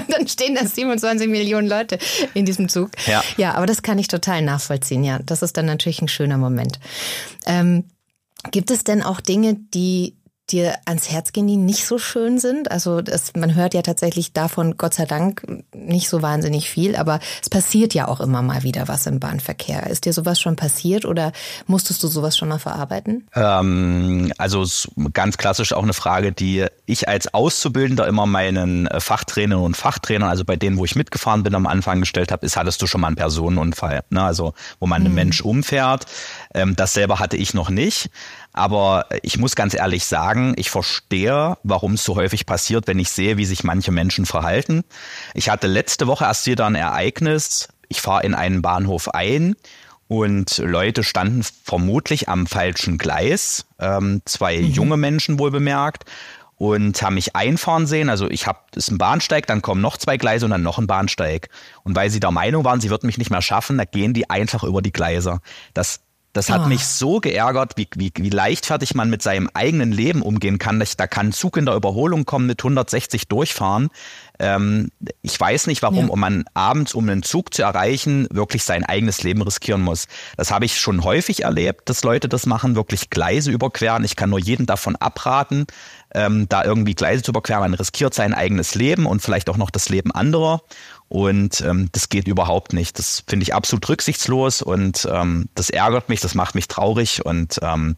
[0.08, 1.98] Dann stehen da 27 Millionen Leute
[2.34, 2.90] in diesem Zug.
[3.06, 3.22] Ja.
[3.36, 5.04] ja, aber das kann ich total nachvollziehen.
[5.04, 6.78] Ja, das ist dann natürlich ein schöner Moment.
[7.46, 7.84] Ähm,
[8.50, 10.16] gibt es denn auch Dinge, die
[10.52, 12.70] dir ans Herz gehen, die nicht so schön sind?
[12.70, 15.42] Also das, man hört ja tatsächlich davon, Gott sei Dank,
[15.74, 19.86] nicht so wahnsinnig viel, aber es passiert ja auch immer mal wieder was im Bahnverkehr.
[19.88, 21.32] Ist dir sowas schon passiert oder
[21.66, 23.26] musstest du sowas schon mal verarbeiten?
[23.34, 24.64] Ähm, also
[25.12, 30.28] ganz klassisch auch eine Frage, die ich als Auszubildender immer meinen äh, Fachtrainerinnen und Fachtrainern,
[30.28, 33.00] also bei denen, wo ich mitgefahren bin, am Anfang gestellt habe, ist, hattest du schon
[33.00, 34.02] mal einen Personenunfall?
[34.10, 34.22] Ne?
[34.22, 35.06] Also wo man mhm.
[35.06, 36.06] einen Mensch umfährt.
[36.54, 38.10] Ähm, das selber hatte ich noch nicht.
[38.52, 43.10] Aber ich muss ganz ehrlich sagen, ich verstehe, warum es so häufig passiert, wenn ich
[43.10, 44.84] sehe, wie sich manche Menschen verhalten.
[45.34, 47.68] Ich hatte letzte Woche erst wieder ein Ereignis.
[47.88, 49.56] Ich fahre in einen Bahnhof ein
[50.08, 53.64] und Leute standen vermutlich am falschen Gleis.
[53.78, 54.66] Ähm, zwei mhm.
[54.66, 56.04] junge Menschen wohl bemerkt
[56.62, 58.10] und haben mich einfahren sehen.
[58.10, 60.86] Also ich habe, ist ein Bahnsteig, dann kommen noch zwei Gleise und dann noch ein
[60.86, 61.48] Bahnsteig.
[61.82, 64.28] Und weil sie der Meinung waren, sie würden mich nicht mehr schaffen, da gehen die
[64.28, 65.40] einfach über die Gleise.
[65.74, 66.00] Das
[66.32, 66.68] das hat oh.
[66.68, 70.82] mich so geärgert, wie, wie, wie leichtfertig man mit seinem eigenen Leben umgehen kann.
[70.96, 73.90] Da kann ein Zug in der Überholung kommen, mit 160 durchfahren.
[74.38, 74.90] Ähm,
[75.20, 76.16] ich weiß nicht, warum ja.
[76.16, 80.08] man abends, um einen Zug zu erreichen, wirklich sein eigenes Leben riskieren muss.
[80.36, 84.04] Das habe ich schon häufig erlebt, dass Leute das machen, wirklich Gleise überqueren.
[84.04, 85.66] Ich kann nur jeden davon abraten,
[86.14, 87.60] ähm, da irgendwie Gleise zu überqueren.
[87.60, 90.62] Man riskiert sein eigenes Leben und vielleicht auch noch das Leben anderer.
[91.08, 92.98] Und ähm, das geht überhaupt nicht.
[92.98, 97.58] Das finde ich absolut rücksichtslos und ähm, das ärgert mich, das macht mich traurig und
[97.62, 97.96] ähm,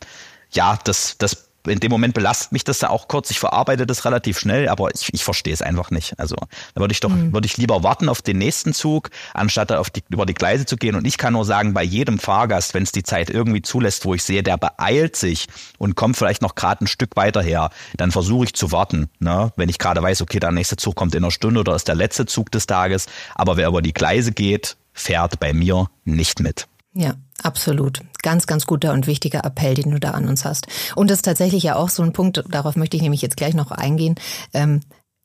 [0.51, 3.31] ja, das, das in dem Moment belastet mich das da auch kurz.
[3.31, 6.19] Ich verarbeite das relativ schnell, aber ich, ich verstehe es einfach nicht.
[6.19, 6.37] Also
[6.75, 7.33] da würde ich doch, mhm.
[7.33, 10.77] würde ich lieber warten auf den nächsten Zug, anstatt auf die, über die Gleise zu
[10.77, 10.95] gehen.
[10.95, 14.15] Und ich kann nur sagen, bei jedem Fahrgast, wenn es die Zeit irgendwie zulässt, wo
[14.15, 15.47] ich sehe, der beeilt sich
[15.79, 19.09] und kommt vielleicht noch gerade ein Stück weiter her, dann versuche ich zu warten.
[19.19, 19.53] Ne?
[19.57, 21.95] Wenn ich gerade weiß, okay, der nächste Zug kommt in einer Stunde oder ist der
[21.95, 23.07] letzte Zug des Tages.
[23.35, 26.67] Aber wer über die Gleise geht, fährt bei mir nicht mit.
[26.93, 28.01] Ja, absolut.
[28.23, 30.67] Ganz, ganz guter und wichtiger Appell, den du da an uns hast.
[30.95, 33.55] Und das ist tatsächlich ja auch so ein Punkt, darauf möchte ich nämlich jetzt gleich
[33.55, 34.15] noch eingehen.
[34.53, 34.81] Ähm,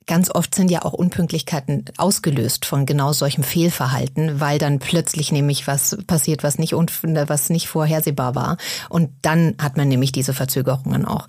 [0.10, 5.68] ganz oft sind ja auch Unpünktlichkeiten ausgelöst von genau solchem Fehlverhalten, weil dann plötzlich nämlich
[5.68, 8.58] was passiert, was nicht, was nicht vorhersehbar war.
[8.90, 11.28] Und dann hat man nämlich diese Verzögerungen auch.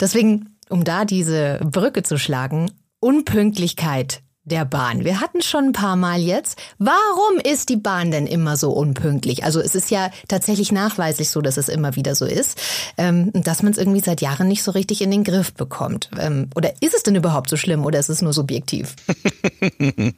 [0.00, 5.04] Deswegen, um da diese Brücke zu schlagen, Unpünktlichkeit der Bahn.
[5.04, 6.58] Wir hatten schon ein paar Mal jetzt.
[6.78, 9.44] Warum ist die Bahn denn immer so unpünktlich?
[9.44, 12.60] Also es ist ja tatsächlich nachweislich so, dass es immer wieder so ist,
[12.96, 16.10] ähm, dass man es irgendwie seit Jahren nicht so richtig in den Griff bekommt.
[16.18, 18.94] Ähm, oder ist es denn überhaupt so schlimm oder ist es nur subjektiv?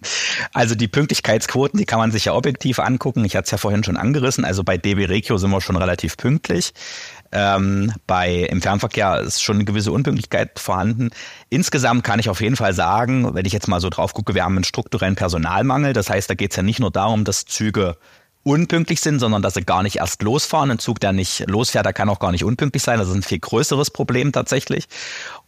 [0.52, 3.24] also die Pünktlichkeitsquoten, die kann man sich ja objektiv angucken.
[3.24, 4.44] Ich hatte es ja vorhin schon angerissen.
[4.44, 6.74] Also bei DB Regio sind wir schon relativ pünktlich.
[7.30, 11.10] Ähm, bei im Fernverkehr ist schon eine gewisse Unpünktlichkeit vorhanden.
[11.50, 14.42] Insgesamt kann ich auf jeden Fall sagen, wenn ich jetzt mal so drauf gucke, wir
[14.42, 15.92] haben einen strukturellen Personalmangel.
[15.92, 17.96] Das heißt, da geht es ja nicht nur darum, dass Züge
[18.42, 20.72] unpünktlich sind, sondern dass sie gar nicht erst losfahren.
[20.72, 22.98] Ein Zug, der nicht losfährt, der kann auch gar nicht unpünktlich sein.
[22.98, 24.88] Das ist ein viel größeres Problem tatsächlich.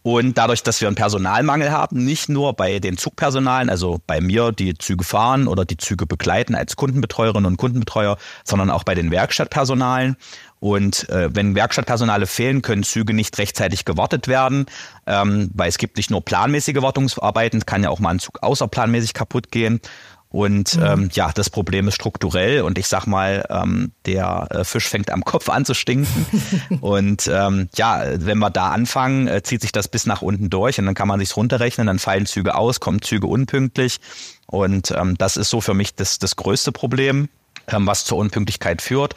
[0.03, 4.53] Und dadurch, dass wir einen Personalmangel haben, nicht nur bei den Zugpersonalen, also bei mir,
[4.53, 9.11] die Züge fahren oder die Züge begleiten als Kundenbetreuerinnen und Kundenbetreuer, sondern auch bei den
[9.11, 10.15] Werkstattpersonalen
[10.61, 14.67] und äh, wenn Werkstattpersonale fehlen, können Züge nicht rechtzeitig gewartet werden,
[15.07, 18.43] ähm, weil es gibt nicht nur planmäßige Wartungsarbeiten, es kann ja auch mal ein Zug
[18.43, 19.81] außerplanmäßig kaputt gehen.
[20.29, 20.83] Und mhm.
[20.83, 25.09] ähm, ja, das Problem ist strukturell und ich sag mal, ähm, der äh, Fisch fängt
[25.09, 26.27] am Kopf an zu stinken.
[26.79, 30.77] und ähm, ja, wenn wir da anfangen, äh, zieht sich das bis nach unten durch
[30.77, 33.99] und dann kann man sich's runterrechnen, dann fallen Züge aus, kommen Züge unpünktlich.
[34.45, 37.29] Und ähm, das ist so für mich das, das größte Problem.
[37.67, 39.15] Ähm, was zur Unpünktlichkeit führt.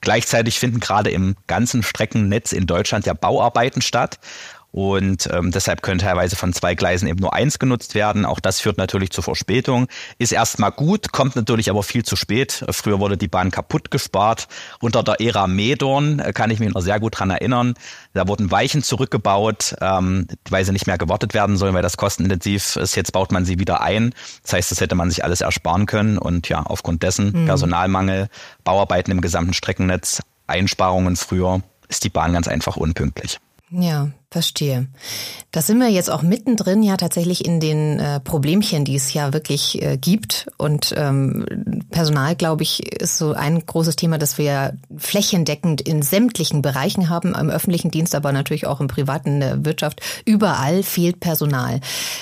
[0.00, 4.18] Gleichzeitig finden gerade im ganzen Streckennetz in Deutschland ja Bauarbeiten statt.
[4.74, 8.24] Und ähm, deshalb können teilweise von zwei Gleisen eben nur eins genutzt werden.
[8.26, 9.86] Auch das führt natürlich zu Verspätung.
[10.18, 12.64] Ist erstmal gut, kommt natürlich aber viel zu spät.
[12.70, 14.48] Früher wurde die Bahn kaputt gespart.
[14.80, 17.74] Unter der Ära Medorn äh, kann ich mich noch sehr gut dran erinnern.
[18.14, 22.74] Da wurden Weichen zurückgebaut, ähm, weil sie nicht mehr gewartet werden sollen, weil das kostenintensiv
[22.74, 22.96] ist.
[22.96, 24.12] Jetzt baut man sie wieder ein.
[24.42, 26.18] Das heißt, das hätte man sich alles ersparen können.
[26.18, 27.46] Und ja, aufgrund dessen mhm.
[27.46, 28.28] Personalmangel,
[28.64, 33.38] Bauarbeiten im gesamten Streckennetz, Einsparungen früher, ist die Bahn ganz einfach unpünktlich.
[33.76, 34.86] Ja, verstehe.
[35.50, 39.32] Da sind wir jetzt auch mittendrin ja tatsächlich in den äh, Problemchen, die es ja
[39.32, 40.46] wirklich äh, gibt.
[40.58, 46.62] Und ähm, Personal, glaube ich, ist so ein großes Thema, das wir flächendeckend in sämtlichen
[46.62, 50.00] Bereichen haben, im öffentlichen Dienst, aber natürlich auch im privaten der Wirtschaft.
[50.24, 51.80] Überall fehlt Personal.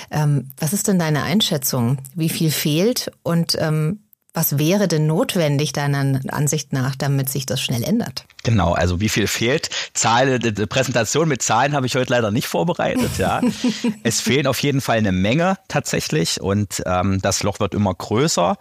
[0.09, 1.99] Ähm, was ist denn deine Einschätzung?
[2.15, 3.11] Wie viel fehlt?
[3.21, 3.99] Und ähm,
[4.33, 8.25] was wäre denn notwendig deiner Ansicht nach, damit sich das schnell ändert?
[8.43, 9.69] Genau, also wie viel fehlt?
[9.93, 13.11] Zahlen, Präsentation mit Zahlen habe ich heute leider nicht vorbereitet.
[13.17, 13.41] Ja,
[14.03, 18.57] es fehlen auf jeden Fall eine Menge tatsächlich und ähm, das Loch wird immer größer.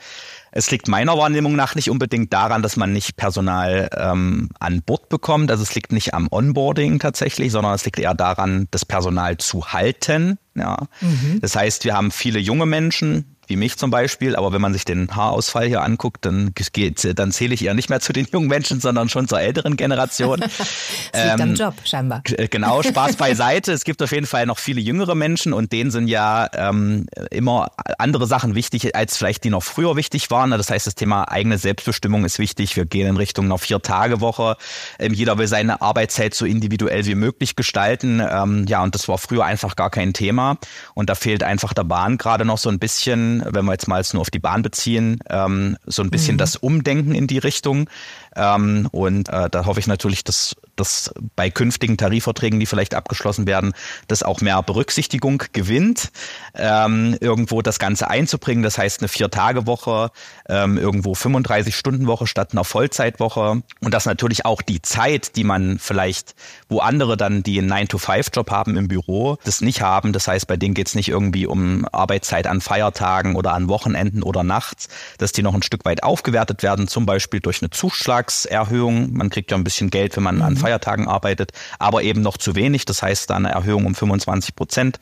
[0.54, 5.08] Es liegt meiner Wahrnehmung nach nicht unbedingt daran, dass man nicht Personal ähm, an Bord
[5.08, 5.50] bekommt.
[5.50, 9.72] Also es liegt nicht am Onboarding tatsächlich, sondern es liegt eher daran, das Personal zu
[9.72, 10.38] halten.
[10.54, 11.40] Ja, mhm.
[11.40, 14.34] das heißt, wir haben viele junge Menschen, wie mich zum Beispiel.
[14.34, 17.90] Aber wenn man sich den Haarausfall hier anguckt, dann, geht, dann zähle ich eher nicht
[17.90, 20.40] mehr zu den jungen Menschen, sondern schon zur älteren Generation.
[20.40, 22.22] das liegt ähm, am Job, scheinbar.
[22.22, 23.72] Genau, Spaß beiseite.
[23.72, 27.70] Es gibt auf jeden Fall noch viele jüngere Menschen und denen sind ja ähm, immer
[27.98, 30.50] andere Sachen wichtig, als vielleicht die noch früher wichtig waren.
[30.50, 32.74] Das heißt, das Thema eigene Selbstbestimmung ist wichtig.
[32.76, 34.56] Wir gehen in Richtung einer Vier-Tage-Woche.
[34.98, 38.22] Ähm, jeder will seine Arbeitszeit so individuell wie möglich gestalten.
[38.26, 40.56] Ähm, ja, und das war früher einfach gar kein Thema.
[40.94, 44.02] Und da fehlt einfach der Bahn gerade noch so ein bisschen wenn wir jetzt mal
[44.12, 46.38] nur auf die Bahn beziehen, ähm, so ein bisschen mhm.
[46.38, 47.88] das Umdenken in die Richtung.
[48.36, 53.46] Ähm, und äh, da hoffe ich natürlich, dass, dass bei künftigen Tarifverträgen, die vielleicht abgeschlossen
[53.46, 53.72] werden,
[54.08, 56.10] das auch mehr Berücksichtigung gewinnt,
[56.54, 58.62] ähm, irgendwo das Ganze einzubringen.
[58.62, 60.10] Das heißt eine Vier-Tage-Woche,
[60.48, 63.62] ähm, irgendwo 35-Stunden-Woche statt einer Vollzeitwoche.
[63.80, 66.34] Und dass natürlich auch die Zeit, die man vielleicht,
[66.68, 70.12] wo andere dann die einen 9-to-5-Job haben im Büro, das nicht haben.
[70.12, 74.22] Das heißt, bei denen geht es nicht irgendwie um Arbeitszeit an Feiertagen oder an Wochenenden
[74.22, 78.21] oder nachts, dass die noch ein Stück weit aufgewertet werden, zum Beispiel durch eine Zuschlag
[78.22, 79.12] Beitragserhöhung.
[79.12, 80.42] Man kriegt ja ein bisschen Geld, wenn man mhm.
[80.42, 82.84] an Feiertagen arbeitet, aber eben noch zu wenig.
[82.84, 84.98] Das heißt, da eine Erhöhung um 25 Prozent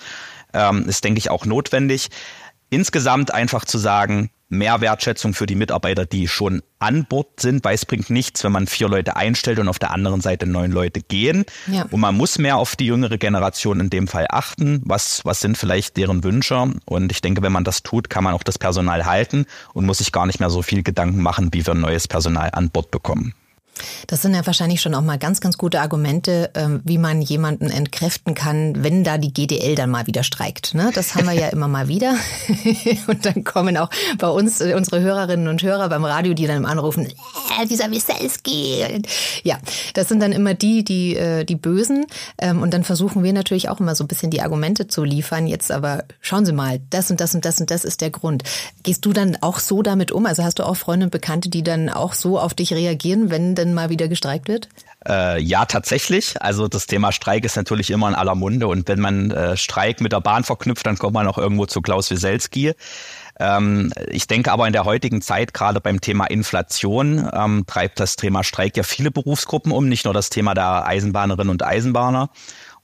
[0.53, 2.09] ähm, ist, denke ich, auch notwendig.
[2.71, 7.75] Insgesamt einfach zu sagen, mehr Wertschätzung für die Mitarbeiter, die schon an Bord sind, weil
[7.75, 11.01] es bringt nichts, wenn man vier Leute einstellt und auf der anderen Seite neun Leute
[11.01, 11.45] gehen.
[11.67, 11.87] Ja.
[11.91, 14.83] Und man muss mehr auf die jüngere Generation in dem Fall achten.
[14.85, 16.75] Was, was sind vielleicht deren Wünsche?
[16.85, 19.99] Und ich denke, wenn man das tut, kann man auch das Personal halten und muss
[19.99, 23.35] sich gar nicht mehr so viel Gedanken machen, wie wir neues Personal an Bord bekommen.
[24.07, 27.71] Das sind ja wahrscheinlich schon auch mal ganz, ganz gute Argumente, ähm, wie man jemanden
[27.71, 30.75] entkräften kann, wenn da die GDL dann mal wieder streikt.
[30.75, 30.90] Ne?
[30.95, 32.14] Das haben wir ja immer mal wieder.
[33.07, 36.64] und dann kommen auch bei uns äh, unsere Hörerinnen und Hörer beim Radio, die dann
[36.64, 39.03] anrufen, äh, dieser Wieselski.
[39.43, 39.59] Ja,
[39.95, 42.07] das sind dann immer die, die, äh, die Bösen.
[42.38, 45.47] Ähm, und dann versuchen wir natürlich auch immer so ein bisschen die Argumente zu liefern.
[45.47, 48.43] Jetzt aber schauen Sie mal, das und das und das und das ist der Grund.
[48.83, 50.27] Gehst du dann auch so damit um?
[50.27, 53.55] Also hast du auch Freunde und Bekannte, die dann auch so auf dich reagieren, wenn
[53.71, 54.69] denn mal wieder gestreikt wird?
[55.09, 56.41] Äh, ja, tatsächlich.
[56.41, 60.01] Also das Thema Streik ist natürlich immer in aller Munde und wenn man äh, Streik
[60.01, 62.75] mit der Bahn verknüpft, dann kommt man auch irgendwo zu Klaus Wieselski.
[63.39, 68.17] Ähm, ich denke aber in der heutigen Zeit, gerade beim Thema Inflation, ähm, treibt das
[68.17, 72.29] Thema Streik ja viele Berufsgruppen um, nicht nur das Thema der Eisenbahnerinnen und Eisenbahner.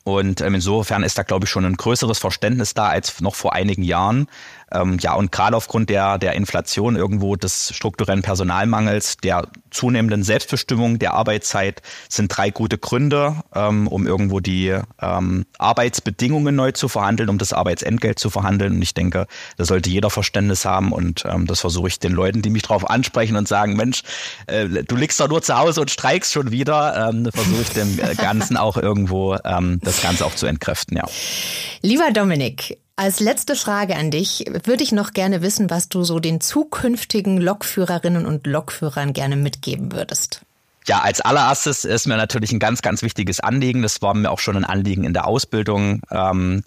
[0.07, 3.55] Und ähm, insofern ist da, glaube ich, schon ein größeres Verständnis da als noch vor
[3.55, 4.29] einigen Jahren.
[4.73, 10.99] Ähm, ja, und gerade aufgrund der, der Inflation irgendwo des strukturellen Personalmangels, der zunehmenden Selbstbestimmung
[10.99, 17.29] der Arbeitszeit sind drei gute Gründe, ähm, um irgendwo die ähm, Arbeitsbedingungen neu zu verhandeln,
[17.29, 18.75] um das Arbeitsentgelt zu verhandeln.
[18.75, 19.27] Und ich denke,
[19.57, 22.91] da sollte jeder Verständnis haben und ähm, das versuche ich den Leuten, die mich darauf
[22.91, 24.03] ansprechen und sagen, Mensch,
[24.49, 27.99] äh, du liegst doch nur zu Hause und streikst schon wieder, ähm, versuche ich dem
[28.17, 31.05] Ganzen auch irgendwo ähm, das Ganze auch zu entkräften, ja.
[31.83, 36.19] Lieber Dominik, als letzte Frage an dich würde ich noch gerne wissen, was du so
[36.19, 40.41] den zukünftigen Lokführerinnen und Lokführern gerne mitgeben würdest.
[40.87, 43.83] Ja, als allererstes ist mir natürlich ein ganz, ganz wichtiges Anliegen.
[43.83, 46.01] Das war mir auch schon ein Anliegen in der Ausbildung.
[46.11, 46.63] Ähm,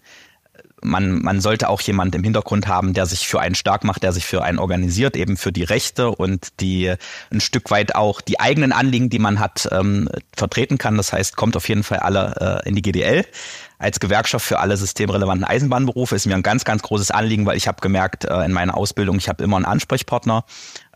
[0.82, 4.12] man, man sollte auch jemand im Hintergrund haben, der sich für einen stark macht, der
[4.12, 6.94] sich für einen organisiert, eben für die Rechte und die
[7.32, 10.98] ein Stück weit auch die eigenen Anliegen, die man hat, ähm, vertreten kann.
[10.98, 13.26] Das heißt, kommt auf jeden Fall alle äh, in die GDL
[13.80, 17.68] als Gewerkschaft für alle systemrelevanten Eisenbahnberufe ist mir ein ganz, ganz großes Anliegen, weil ich
[17.68, 20.44] habe gemerkt äh, in meiner Ausbildung, ich habe immer einen Ansprechpartner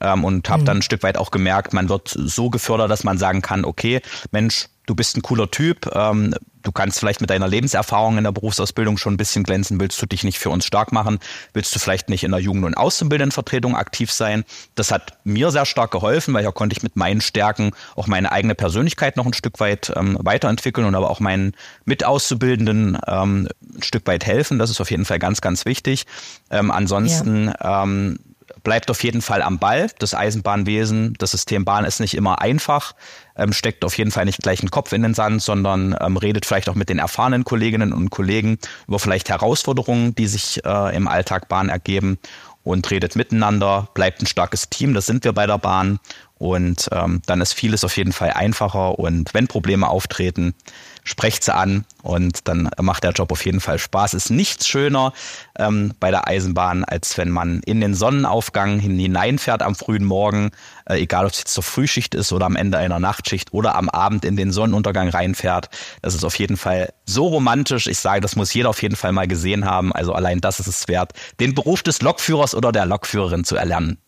[0.02, 0.66] ähm, und habe mhm.
[0.66, 4.02] dann ein Stück weit auch gemerkt, man wird so gefördert, dass man sagen kann, okay,
[4.32, 8.32] Mensch, du bist ein cooler Typ, ähm, du kannst vielleicht mit deiner Lebenserfahrung in der
[8.32, 11.20] Berufsausbildung schon ein bisschen glänzen, willst du dich nicht für uns stark machen,
[11.54, 14.44] willst du vielleicht nicht in der Jugend- und Auszubildendenvertretung aktiv sein.
[14.76, 18.32] Das hat mir sehr stark geholfen, weil ja konnte ich mit meinen Stärken auch meine
[18.32, 21.54] eigene Persönlichkeit noch ein Stück weit ähm, weiterentwickeln und aber auch meinen
[21.86, 24.60] Mitauszubildenden ähm, ein Stück weit helfen.
[24.60, 26.06] Das ist auf jeden Fall ganz, ganz wichtig.
[26.50, 27.84] Ähm, ansonsten ja.
[27.84, 28.20] ähm,
[28.64, 29.90] bleibt auf jeden Fall am Ball.
[30.00, 32.94] Das Eisenbahnwesen, das System Bahn ist nicht immer einfach,
[33.36, 36.46] ähm, steckt auf jeden Fall nicht gleich einen Kopf in den Sand, sondern ähm, redet
[36.46, 41.08] vielleicht auch mit den erfahrenen Kolleginnen und Kollegen über vielleicht Herausforderungen, die sich äh, im
[41.08, 42.18] Alltag Bahn ergeben
[42.64, 46.00] und redet miteinander, bleibt ein starkes Team, das sind wir bei der Bahn
[46.38, 50.56] und ähm, dann ist vieles auf jeden Fall einfacher und wenn Probleme auftreten,
[51.04, 54.14] sprecht sie an und dann macht der Job auf jeden Fall Spaß.
[54.14, 55.14] Ist nichts schöner
[55.58, 60.52] ähm, bei der Eisenbahn, als wenn man in den Sonnenaufgang hineinfährt am frühen Morgen,
[60.86, 63.90] äh, egal ob es jetzt zur Frühschicht ist oder am Ende einer Nachtschicht oder am
[63.90, 65.70] Abend in den Sonnenuntergang reinfährt.
[66.02, 67.88] Das ist auf jeden Fall so romantisch.
[67.88, 69.94] Ich sage, das muss jeder auf jeden Fall mal gesehen haben.
[69.94, 74.03] Also allein das ist es wert, den Beruf des Lokführers oder der Lokführerin zu erlernen.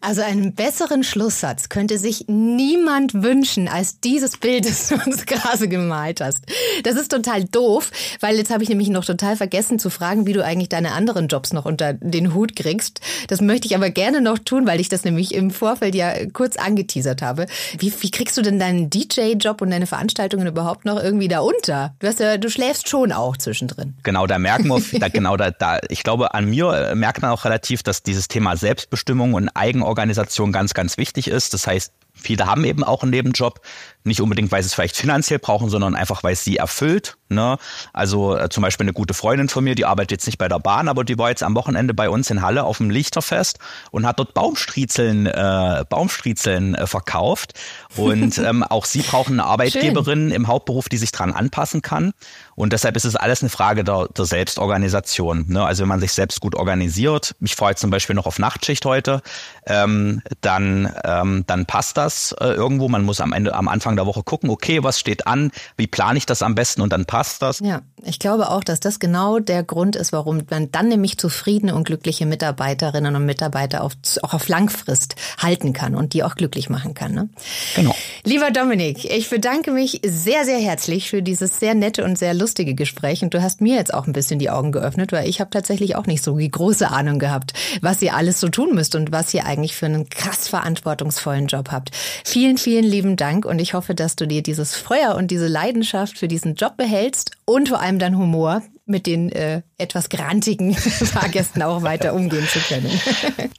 [0.00, 5.68] Also einen besseren Schlusssatz könnte sich niemand wünschen als dieses Bild, das du uns gerade
[5.68, 6.44] gemalt hast.
[6.84, 10.32] Das ist total doof, weil jetzt habe ich nämlich noch total vergessen zu fragen, wie
[10.32, 13.00] du eigentlich deine anderen Jobs noch unter den Hut kriegst.
[13.28, 16.56] Das möchte ich aber gerne noch tun, weil ich das nämlich im Vorfeld ja kurz
[16.56, 17.46] angeteasert habe.
[17.78, 21.94] Wie, wie kriegst du denn deinen DJ-Job und deine Veranstaltungen überhaupt noch irgendwie da unter?
[21.98, 23.94] Du, ja, du schläfst schon auch zwischendrin.
[24.02, 27.44] Genau, da merken wir, da, genau da, da, ich glaube, an mir merkt man auch
[27.44, 31.54] relativ, dass dieses Thema Selbstbestimmung und Eigenorganisation ganz, ganz wichtig ist.
[31.54, 33.60] Das heißt, viele haben eben auch einen Nebenjob,
[34.04, 37.16] nicht unbedingt, weil sie es vielleicht finanziell brauchen, sondern einfach, weil es sie erfüllt.
[37.28, 37.56] Ne?
[37.92, 40.58] Also äh, zum Beispiel eine gute Freundin von mir, die arbeitet jetzt nicht bei der
[40.58, 43.58] Bahn, aber die war jetzt am Wochenende bei uns in Halle auf dem Lichterfest
[43.90, 47.54] und hat dort Baumstriezeln, äh, Baumstriezeln äh, verkauft.
[47.96, 50.32] Und ähm, auch sie brauchen eine Arbeitgeberin Schön.
[50.32, 52.12] im Hauptberuf, die sich dran anpassen kann.
[52.54, 55.46] Und deshalb ist es alles eine Frage der, der Selbstorganisation.
[55.48, 55.64] Ne?
[55.64, 58.84] Also wenn man sich selbst gut organisiert, ich fahre jetzt zum Beispiel noch auf Nachtschicht
[58.84, 59.22] heute,
[59.66, 62.88] ähm, dann, ähm, dann passt das das äh, irgendwo.
[62.88, 66.18] Man muss am Ende, am Anfang der Woche gucken, okay, was steht an, wie plane
[66.18, 67.60] ich das am besten und dann passt das.
[67.60, 71.74] Ja, ich glaube auch, dass das genau der Grund ist, warum man dann nämlich zufriedene
[71.74, 76.68] und glückliche Mitarbeiterinnen und Mitarbeiter auf, auch auf Langfrist halten kann und die auch glücklich
[76.68, 77.12] machen kann.
[77.12, 77.28] Ne?
[77.74, 77.94] Genau.
[78.24, 82.74] Lieber Dominik, ich bedanke mich sehr, sehr herzlich für dieses sehr nette und sehr lustige
[82.74, 85.50] Gespräch und du hast mir jetzt auch ein bisschen die Augen geöffnet, weil ich habe
[85.50, 89.12] tatsächlich auch nicht so die große Ahnung gehabt, was ihr alles so tun müsst und
[89.12, 91.90] was ihr eigentlich für einen krass verantwortungsvollen Job habt.
[92.24, 96.18] Vielen, vielen lieben Dank und ich hoffe, dass du dir dieses Feuer und diese Leidenschaft
[96.18, 101.62] für diesen Job behältst und vor allem dein Humor mit den äh, etwas grantigen Fahrgästen
[101.62, 102.90] auch weiter umgehen zu können.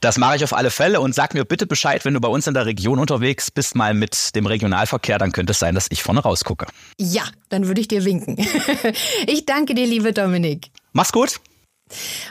[0.00, 2.46] Das mache ich auf alle Fälle und sag mir bitte Bescheid, wenn du bei uns
[2.46, 6.02] in der Region unterwegs bist, mal mit dem Regionalverkehr, dann könnte es sein, dass ich
[6.02, 6.66] vorne rausgucke.
[6.98, 8.36] Ja, dann würde ich dir winken.
[9.26, 10.70] Ich danke dir, liebe Dominik.
[10.92, 11.40] Mach's gut.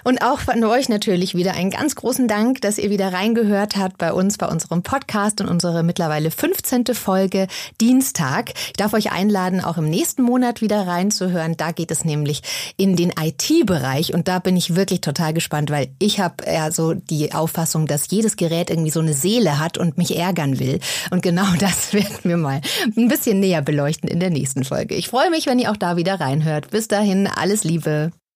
[0.03, 3.97] Und auch von euch natürlich wieder einen ganz großen Dank, dass ihr wieder reingehört habt
[3.97, 6.85] bei uns, bei unserem Podcast und unsere mittlerweile 15.
[6.93, 7.47] Folge
[7.79, 8.53] Dienstag.
[8.67, 11.55] Ich darf euch einladen, auch im nächsten Monat wieder reinzuhören.
[11.55, 12.41] Da geht es nämlich
[12.77, 16.93] in den IT-Bereich und da bin ich wirklich total gespannt, weil ich habe ja so
[16.93, 20.79] die Auffassung, dass jedes Gerät irgendwie so eine Seele hat und mich ärgern will.
[21.11, 22.61] Und genau das werden wir mal
[22.97, 24.95] ein bisschen näher beleuchten in der nächsten Folge.
[24.95, 26.71] Ich freue mich, wenn ihr auch da wieder reinhört.
[26.71, 28.11] Bis dahin, alles Liebe.